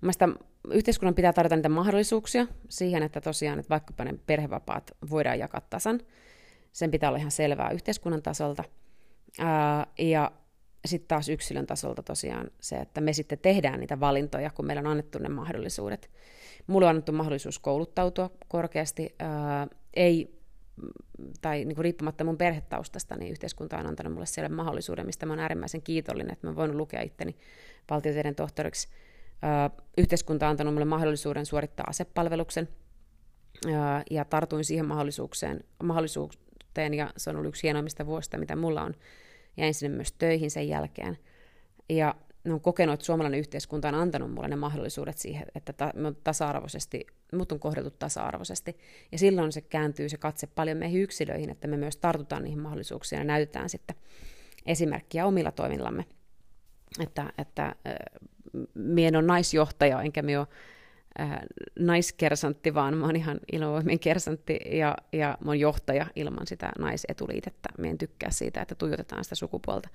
Mielestäni 0.00 0.34
yhteiskunnan 0.70 1.14
pitää 1.14 1.32
tarjota 1.32 1.56
niitä 1.56 1.68
mahdollisuuksia 1.68 2.46
siihen, 2.68 3.02
että 3.02 3.20
tosiaan, 3.20 3.58
että 3.58 3.70
vaikkapa 3.70 4.04
ne 4.04 4.14
perhevapaat 4.26 4.90
voidaan 5.10 5.38
jakaa 5.38 5.60
tasan. 5.60 6.00
Sen 6.72 6.90
pitää 6.90 7.10
olla 7.10 7.18
ihan 7.18 7.30
selvää 7.30 7.70
yhteiskunnan 7.70 8.22
tasolta. 8.22 8.64
Ää, 9.38 9.86
ja 9.98 10.32
sitten 10.84 11.08
taas 11.08 11.28
yksilön 11.28 11.66
tasolta 11.66 12.02
tosiaan 12.02 12.50
se, 12.60 12.76
että 12.76 13.00
me 13.00 13.12
sitten 13.12 13.38
tehdään 13.38 13.80
niitä 13.80 14.00
valintoja, 14.00 14.50
kun 14.50 14.66
meillä 14.66 14.80
on 14.80 14.86
annettu 14.86 15.18
ne 15.18 15.28
mahdollisuudet. 15.28 16.10
Mulle 16.66 16.86
on 16.86 16.90
annettu 16.90 17.12
mahdollisuus 17.12 17.58
kouluttautua 17.58 18.30
korkeasti. 18.48 19.14
Ää, 19.18 19.66
ei 19.94 20.41
tai 21.40 21.64
niin 21.64 21.74
kuin 21.74 21.84
riippumatta 21.84 22.24
mun 22.24 22.38
perhetaustasta, 22.38 23.16
niin 23.16 23.32
yhteiskunta 23.32 23.78
on 23.78 23.86
antanut 23.86 24.12
mulle 24.12 24.26
siellä 24.26 24.48
mahdollisuuden, 24.48 25.06
mistä 25.06 25.26
mä 25.26 25.32
oon 25.32 25.40
äärimmäisen 25.40 25.82
kiitollinen, 25.82 26.32
että 26.32 26.46
mä 26.46 26.56
voin 26.56 26.76
lukea 26.76 27.02
itteni 27.02 27.36
valtioteiden 27.90 28.34
tohtoriksi. 28.34 28.88
Yhteiskunta 29.98 30.46
on 30.46 30.50
antanut 30.50 30.74
mulle 30.74 30.84
mahdollisuuden 30.84 31.46
suorittaa 31.46 31.86
asepalveluksen, 31.88 32.68
ja 34.10 34.24
tartuin 34.24 34.64
siihen 34.64 34.86
mahdollisuuteen, 34.86 35.64
mahdollisuuteen, 35.82 36.94
ja 36.94 37.10
se 37.16 37.30
on 37.30 37.36
ollut 37.36 37.48
yksi 37.48 37.62
hienoimmista 37.62 38.06
vuosista, 38.06 38.38
mitä 38.38 38.56
mulla 38.56 38.82
on. 38.82 38.94
Jäin 39.56 39.74
sinne 39.74 39.96
myös 39.96 40.12
töihin 40.12 40.50
sen 40.50 40.68
jälkeen. 40.68 41.18
Ja 41.88 42.14
ne 42.44 42.52
on 42.52 42.60
kokenut, 42.60 42.94
että 42.94 43.06
suomalainen 43.06 43.40
yhteiskunta 43.40 43.88
on 43.88 43.94
antanut 43.94 44.32
mulle 44.32 44.48
ne 44.48 44.56
mahdollisuudet 44.56 45.18
siihen, 45.18 45.46
että 45.54 45.72
ta, 45.72 45.92
tasa-arvoisesti, 46.24 47.06
mut 47.36 47.52
on 47.52 47.60
kohdeltu 47.60 47.90
tasa-arvoisesti. 47.90 48.78
Ja 49.12 49.18
silloin 49.18 49.52
se 49.52 49.60
kääntyy 49.60 50.08
se 50.08 50.16
katse 50.16 50.46
paljon 50.46 50.78
meihin 50.78 51.02
yksilöihin, 51.02 51.50
että 51.50 51.68
me 51.68 51.76
myös 51.76 51.96
tartutaan 51.96 52.42
niihin 52.42 52.60
mahdollisuuksiin 52.60 53.18
ja 53.18 53.24
näytetään 53.24 53.68
sitten 53.68 53.96
esimerkkiä 54.66 55.26
omilla 55.26 55.52
toimillamme. 55.52 56.04
Että, 57.00 57.32
että 57.38 57.74
mie 58.74 59.08
en 59.08 59.16
ole 59.16 59.26
naisjohtaja, 59.26 60.02
enkä 60.02 60.22
me 60.22 60.38
ole 60.38 60.46
naiskersantti, 61.78 62.74
vaan 62.74 62.96
mä 62.96 63.06
oon 63.06 63.16
ihan 63.16 63.40
ilmavoimien 63.52 63.98
kersantti 63.98 64.58
ja, 64.70 64.96
ja 65.12 65.38
mä 65.44 65.50
oon 65.50 65.60
johtaja 65.60 66.06
ilman 66.16 66.46
sitä 66.46 66.72
naisetuliitettä. 66.78 67.68
Mie 67.78 67.90
en 67.90 67.98
tykkää 67.98 68.30
siitä, 68.30 68.62
että 68.62 68.74
tuijotetaan 68.74 69.24
sitä 69.24 69.34
sukupuolta. 69.34 69.88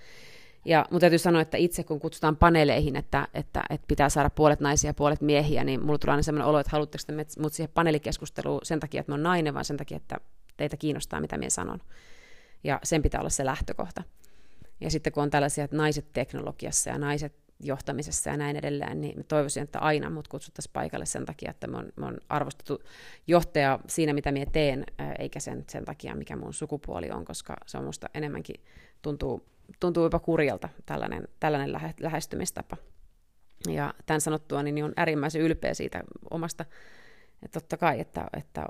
Ja, 0.66 0.86
mutta 0.92 1.00
täytyy 1.00 1.20
sanoa, 1.20 1.42
että 1.42 1.58
itse 1.58 1.84
kun 1.84 2.00
kutsutaan 2.00 2.38
paneeleihin, 2.38 2.96
että, 2.96 3.28
että, 3.34 3.64
että 3.70 3.86
pitää 3.88 4.10
saada 4.10 4.30
puolet 4.30 4.60
naisia 4.60 4.90
ja 4.90 4.94
puolet 4.94 5.22
miehiä, 5.22 5.64
niin 5.64 5.86
mulla 5.86 5.98
tulee 5.98 6.14
aina 6.14 6.24
sellainen 6.24 6.48
olo, 6.48 6.60
että 6.60 6.72
haluatteko 6.72 7.04
te 7.08 7.42
mut 7.42 7.54
siihen 7.54 7.72
paneelikeskusteluun 7.74 8.60
sen 8.64 8.80
takia, 8.80 9.00
että 9.00 9.12
mä 9.12 9.14
oon 9.14 9.24
nainen, 9.24 9.54
vaan 9.54 9.66
sen 9.66 9.78
takia, 9.78 9.98
että 9.98 10.18
teitä 10.58 10.78
kiinnostaa, 10.78 11.22
mitä 11.22 11.38
minä 11.38 11.50
sanon. 11.50 11.80
Ja 12.64 12.80
sen 12.84 13.02
pitää 13.02 13.20
olla 13.22 13.30
se 13.30 13.46
lähtökohta. 13.46 14.04
Ja 14.82 14.92
sitten 14.92 15.14
kun 15.14 15.24
on 15.24 15.30
tällaisia, 15.30 15.64
että 15.64 15.78
naiset 15.78 16.14
teknologiassa 16.14 16.90
ja 16.90 16.98
naiset 16.98 17.34
johtamisessa 17.60 18.30
ja 18.30 18.38
näin 18.38 18.56
edelleen, 18.56 19.02
niin 19.02 19.26
toivoisin, 19.28 19.64
että 19.64 19.80
aina 19.80 20.10
mut 20.10 20.28
kutsuttaisiin 20.28 20.74
paikalle 20.74 21.06
sen 21.06 21.26
takia, 21.26 21.52
että 21.52 21.68
mä 21.68 21.78
oon, 21.78 21.90
mä 21.96 22.06
oon 22.06 22.18
arvostettu 22.30 22.84
johtaja 23.28 23.80
siinä, 23.88 24.14
mitä 24.14 24.32
minä 24.32 24.46
teen, 24.52 24.86
eikä 25.20 25.40
sen, 25.40 25.64
sen 25.70 25.86
takia, 25.86 26.16
mikä 26.16 26.36
mun 26.36 26.54
sukupuoli 26.54 27.12
on, 27.12 27.26
koska 27.26 27.58
se 27.66 27.78
on 27.78 27.84
musta 27.84 28.10
enemmänkin 28.14 28.56
tuntuu 29.02 29.46
tuntuu 29.80 30.04
jopa 30.04 30.20
kurjalta 30.20 30.70
tällainen, 30.86 31.28
tällainen 31.40 31.72
lähe, 31.72 31.94
lähestymistapa. 32.00 32.78
Ja 33.70 33.94
tämän 34.06 34.22
sanottua 34.22 34.64
niin 34.64 34.84
on 34.84 34.94
äärimmäisen 34.98 35.42
ylpeä 35.42 35.74
siitä 35.74 36.04
omasta, 36.32 36.66
että 37.44 37.60
totta 37.60 37.78
kai, 37.78 38.00
että, 38.00 38.28
että 38.38 38.66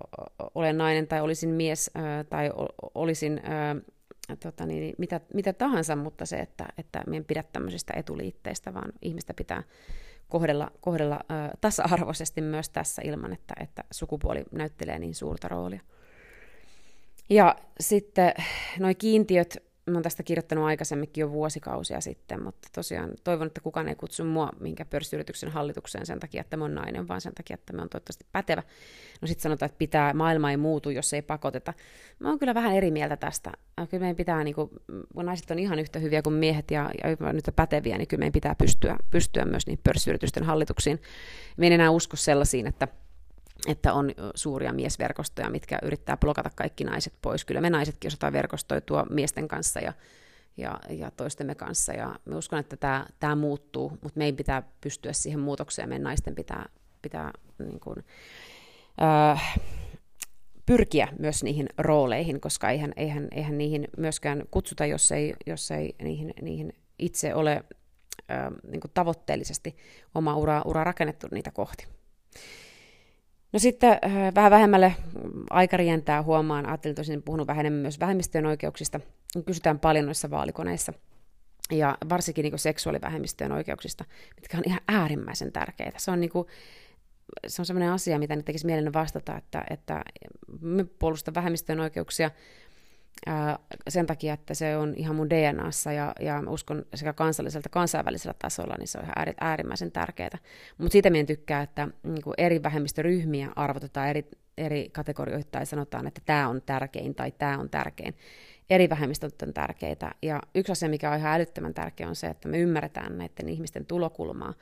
olen 0.56 0.78
nainen 0.78 1.08
tai 1.08 1.22
olisin 1.22 1.50
mies 1.50 1.92
tai 2.30 2.52
olisin 2.96 3.42
tota 4.40 4.66
niin, 4.66 4.96
mitä, 4.98 5.22
mitä 5.34 5.54
tahansa, 5.54 5.96
mutta 5.96 6.26
se, 6.26 6.36
että, 6.36 6.66
että 6.78 7.04
me 7.08 7.18
en 7.18 7.26
pidä 7.26 7.44
tämmöisistä 7.44 7.94
etuliitteistä, 7.96 8.74
vaan 8.74 8.94
ihmistä 9.02 9.34
pitää 9.34 9.64
kohdella, 10.30 10.72
kohdella 10.82 11.20
tasa-arvoisesti 11.62 12.42
myös 12.42 12.70
tässä 12.70 13.02
ilman, 13.06 13.34
että, 13.34 13.54
että 13.60 13.84
sukupuoli 13.92 14.44
näyttelee 14.52 15.00
niin 15.00 15.16
suurta 15.16 15.48
roolia. 15.48 15.82
Ja 17.30 17.56
sitten 17.80 18.34
nuo 18.80 18.90
kiintiöt, 18.98 19.58
mä 19.88 19.97
oon 19.97 20.04
tästä 20.04 20.23
kirjoittanut 20.23 20.65
aikaisemminkin 20.65 21.21
jo 21.21 21.32
vuosikausia 21.32 22.02
sitten, 22.02 22.43
mutta 22.43 22.69
tosiaan 22.76 23.12
toivon, 23.23 23.47
että 23.47 23.62
kukaan 23.62 23.88
ei 23.88 23.95
kutsu 23.95 24.23
mua 24.23 24.50
minkä 24.60 24.86
pörssiyrityksen 24.86 25.50
hallitukseen 25.50 26.06
sen 26.06 26.19
takia, 26.19 26.41
että 26.41 26.58
mä 26.58 26.63
oon 26.63 26.76
nainen, 26.76 27.08
vaan 27.08 27.21
sen 27.21 27.34
takia, 27.34 27.54
että 27.54 27.73
mä 27.73 27.82
oon 27.82 27.89
toivottavasti 27.89 28.26
pätevä. 28.32 28.63
No 29.21 29.28
sitten 29.28 29.43
sanotaan, 29.43 29.67
että 29.67 29.78
pitää, 29.78 30.13
maailma 30.13 30.52
ei 30.52 30.58
muutu, 30.58 30.89
jos 30.89 31.13
ei 31.13 31.21
pakoteta. 31.21 31.73
Mä 32.19 32.30
oon 32.30 32.39
kyllä 32.39 32.54
vähän 32.54 32.76
eri 32.76 32.91
mieltä 32.91 33.17
tästä. 33.17 33.52
Kyllä 33.89 34.02
meidän 34.02 34.15
pitää, 34.15 34.43
niin 34.43 34.56
kuin, 34.56 34.69
kun 35.15 35.26
naiset 35.26 35.52
on 35.52 35.60
ihan 35.60 35.80
yhtä 35.80 36.00
hyviä 36.00 36.21
kuin 36.21 36.34
miehet 36.34 36.71
ja, 36.71 36.89
ja 37.04 37.34
nyt 37.34 37.45
päteviä, 37.56 37.97
niin 37.97 38.08
kyllä 38.08 38.21
meidän 38.21 38.34
pitää 38.34 38.56
pystyä, 38.56 38.97
pystyä 39.10 39.45
myös 39.45 39.67
niin 39.67 39.80
pörssiyritysten 39.84 40.43
hallituksiin. 40.43 41.02
Me 41.58 41.67
en 41.67 41.73
enää 41.73 41.89
usko 41.89 42.17
sellaisiin, 42.17 42.67
että 42.67 42.88
että 43.67 43.93
on 43.93 44.12
suuria 44.36 44.73
miesverkostoja, 44.73 45.49
mitkä 45.49 45.80
yrittää 45.84 46.17
blokata 46.17 46.49
kaikki 46.56 46.84
naiset 46.84 47.13
pois. 47.21 47.45
Kyllä 47.45 47.62
me 47.62 47.69
naisetkin 47.69 48.10
osataan 48.10 48.34
verkostoitua 48.34 49.06
miesten 49.10 49.47
kanssa 49.47 49.80
ja, 49.80 49.93
ja, 50.58 50.80
ja 50.89 51.12
toistemme 51.12 51.56
kanssa. 51.56 51.93
Ja 51.93 52.15
me 52.25 52.36
uskon, 52.36 52.60
että 52.60 52.77
tämä, 52.77 53.06
tämä 53.19 53.36
muuttuu, 53.36 53.89
mutta 53.89 54.17
meidän 54.17 54.36
pitää 54.36 54.63
pystyä 54.82 55.13
siihen 55.13 55.39
muutokseen. 55.39 55.89
Meidän 55.89 56.03
naisten 56.03 56.36
pitää, 56.36 56.69
pitää 57.01 57.32
niin 57.60 57.80
kuin, 57.80 58.03
äh, 59.01 59.60
pyrkiä 60.65 61.08
myös 61.19 61.43
niihin 61.43 61.69
rooleihin, 61.77 62.41
koska 62.41 62.69
eihän, 62.69 62.93
eihän, 62.95 63.27
eihän 63.32 63.58
niihin 63.58 63.88
myöskään 63.97 64.43
kutsuta, 64.51 64.86
jos 64.86 65.12
ei, 65.12 65.34
jos 65.45 65.71
ei 65.71 65.95
niihin, 66.01 66.34
niihin 66.41 66.73
itse 66.99 67.34
ole 67.36 67.63
äh, 68.32 68.47
niin 68.71 68.82
kuin 68.82 68.91
tavoitteellisesti 68.93 69.77
oma 70.15 70.36
ura, 70.36 70.62
ura 70.65 70.84
rakennettu 70.84 71.27
niitä 71.32 71.51
kohti. 71.51 71.88
No 73.58 73.62
sitten 73.62 74.00
äh, 74.06 74.34
vähän 74.36 74.52
vähemmälle 74.52 74.96
aika 75.50 75.78
rientää 75.78 76.24
huomaan, 76.24 76.65
ajattelin 76.65 76.96
tosin 76.96 77.24
puhunut 77.24 77.48
vähän 77.48 77.60
enemmän 77.60 77.82
myös 77.82 78.00
vähemmistöjen 78.00 78.46
oikeuksista. 78.46 79.00
Kysytään 79.46 79.80
paljon 79.80 80.06
noissa 80.06 80.30
vaalikoneissa 80.30 80.93
ja 81.72 81.98
varsinkin 82.10 82.43
niin 82.43 82.60
seksuaalivähemmistöjen 82.60 83.52
oikeuksista, 83.52 84.06
mitkä 84.36 84.58
on 84.58 84.63
ihan 84.65 84.80
äärimmäisen 84.88 85.52
tärkeitä. 85.52 86.00
Se 86.00 86.12
on, 86.12 86.20
niin 86.20 86.30
kuin, 86.30 86.48
se 87.48 87.62
on 87.62 87.65
sellainen 87.65 87.91
asia, 87.91 88.20
mitä 88.20 88.36
nyt 88.36 88.46
tekisi 88.46 88.65
mielelläni 88.65 88.93
vastata, 88.93 89.38
että, 89.38 89.63
että 89.70 90.04
me 90.62 90.84
puolustamme 91.00 91.36
vähemmistöjen 91.36 91.80
oikeuksia, 91.80 92.32
sen 93.89 94.06
takia, 94.06 94.34
että 94.34 94.53
se 94.53 94.77
on 94.77 94.93
ihan 94.95 95.15
mun 95.15 95.30
DNAssa 95.30 95.91
ja, 95.91 96.13
ja 96.19 96.43
uskon 96.47 96.86
sekä 96.95 97.13
kansallisella 97.13 97.60
että 97.60 97.69
kansainvälisellä 97.69 98.36
tasolla, 98.39 98.75
niin 98.80 98.88
se 98.88 98.97
on 98.97 99.03
ihan 99.03 99.36
äärimmäisen 99.41 99.91
tärkeää. 99.91 100.38
Mutta 100.77 100.91
siitä 100.91 101.10
minä 101.10 101.25
tykkää, 101.25 101.62
että 101.62 101.88
niin 102.03 102.21
eri 102.38 102.63
vähemmistöryhmiä 102.63 103.49
arvotetaan 103.56 104.10
eri, 104.10 104.30
eri 104.58 104.89
kategorioita 104.89 105.47
tai 105.51 105.65
sanotaan, 105.65 106.08
että 106.08 106.21
tämä 106.25 106.47
on 106.47 106.62
tärkein 106.62 107.15
tai 107.15 107.32
tämä 107.32 107.58
on 107.58 107.69
tärkein. 107.69 108.15
Eri 108.69 108.89
vähemmistöt 108.89 109.41
on 109.41 109.53
tärkeitä. 109.53 110.12
Ja 110.21 110.41
yksi 110.56 110.71
asia, 110.71 110.89
mikä 110.89 111.12
on 111.12 111.17
ihan 111.19 111.34
älyttömän 111.34 111.73
tärkeä, 111.73 112.08
on 112.08 112.15
se, 112.15 112.27
että 112.27 112.47
me 112.47 112.60
ymmärretään 112.60 113.17
näiden 113.17 113.49
ihmisten 113.49 113.86
tulokulmaa, 113.86 114.53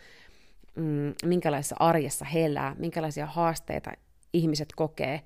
mm, 0.76 1.14
minkälaisessa 1.26 1.76
arjessa 1.80 2.26
he 2.26 2.46
elää, 2.46 2.76
minkälaisia 2.80 3.26
haasteita 3.26 3.92
ihmiset 4.34 4.70
kokee, 4.76 5.22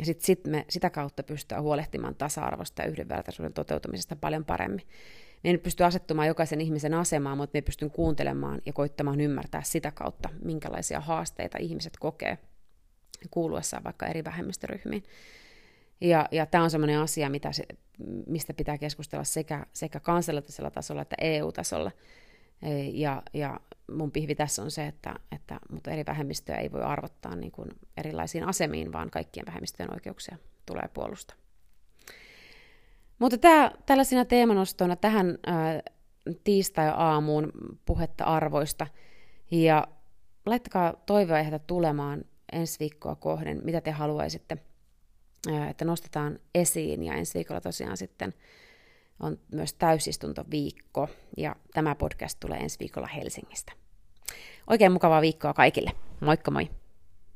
ja 0.00 0.06
sit, 0.06 0.20
sit 0.20 0.46
me 0.46 0.64
sitä 0.68 0.90
kautta 0.90 1.22
pystytään 1.22 1.62
huolehtimaan 1.62 2.14
tasa-arvosta 2.14 2.82
ja 2.82 2.88
yhdenvertaisuuden 2.88 3.52
toteutumisesta 3.52 4.16
paljon 4.16 4.44
paremmin. 4.44 4.86
Me 5.44 5.52
nyt 5.52 5.62
pysty 5.62 5.84
asettumaan 5.84 6.28
jokaisen 6.28 6.60
ihmisen 6.60 6.94
asemaan, 6.94 7.36
mutta 7.36 7.56
me 7.56 7.62
pystyn 7.62 7.90
kuuntelemaan 7.90 8.60
ja 8.66 8.72
koittamaan 8.72 9.20
ymmärtää 9.20 9.62
sitä 9.62 9.90
kautta, 9.90 10.28
minkälaisia 10.44 11.00
haasteita 11.00 11.58
ihmiset 11.60 11.92
kokee 12.00 12.38
kuuluessaan 13.30 13.84
vaikka 13.84 14.06
eri 14.06 14.24
vähemmistöryhmiin. 14.24 15.02
Ja, 16.00 16.28
ja 16.30 16.46
tämä 16.46 16.64
on 16.64 16.70
sellainen 16.70 16.98
asia, 16.98 17.30
mitä 17.30 17.52
se, 17.52 17.64
mistä 18.26 18.54
pitää 18.54 18.78
keskustella 18.78 19.24
sekä, 19.24 19.66
sekä 19.72 20.00
kansallisella 20.00 20.70
tasolla 20.70 21.02
että 21.02 21.16
EU-tasolla. 21.20 21.90
Ja, 22.92 23.22
ja 23.34 23.60
mun 23.96 24.12
pihvi 24.12 24.34
tässä 24.34 24.62
on 24.62 24.70
se, 24.70 24.86
että, 24.86 25.14
että 25.32 25.60
mutta 25.70 25.90
eri 25.90 26.04
vähemmistöjä 26.06 26.58
ei 26.58 26.72
voi 26.72 26.82
arvottaa 26.82 27.36
niin 27.36 27.52
kuin 27.52 27.68
erilaisiin 27.96 28.48
asemiin, 28.48 28.92
vaan 28.92 29.10
kaikkien 29.10 29.46
vähemmistöjen 29.46 29.94
oikeuksia 29.94 30.36
tulee 30.66 30.88
puolustaa. 30.94 31.36
Mutta 33.18 33.38
tämä, 33.38 33.72
tällaisina 33.86 34.24
teemanostoina 34.24 34.96
tähän 34.96 35.38
ää, 35.46 35.82
tiistai-aamuun 36.44 37.52
puhetta 37.86 38.24
arvoista. 38.24 38.86
Ja 39.50 39.88
laittakaa 40.46 40.94
toiveaiheita 41.06 41.58
tulemaan 41.58 42.24
ensi 42.52 42.78
viikkoa 42.80 43.14
kohden, 43.14 43.60
mitä 43.64 43.80
te 43.80 43.90
haluaisitte, 43.90 44.56
ää, 45.52 45.70
että 45.70 45.84
nostetaan 45.84 46.38
esiin. 46.54 47.02
Ja 47.02 47.14
ensi 47.14 47.34
viikolla 47.34 47.60
tosiaan 47.60 47.96
sitten 47.96 48.34
on 49.20 49.38
myös 49.52 49.74
täysistuntoviikko, 49.74 51.08
ja 51.36 51.56
tämä 51.74 51.94
podcast 51.94 52.40
tulee 52.40 52.58
ensi 52.58 52.78
viikolla 52.80 53.06
Helsingistä. 53.06 53.72
Oikein 54.66 54.92
mukavaa 54.92 55.20
viikkoa 55.20 55.54
kaikille. 55.54 55.92
Moikka 56.20 56.50
moi! 56.50 56.70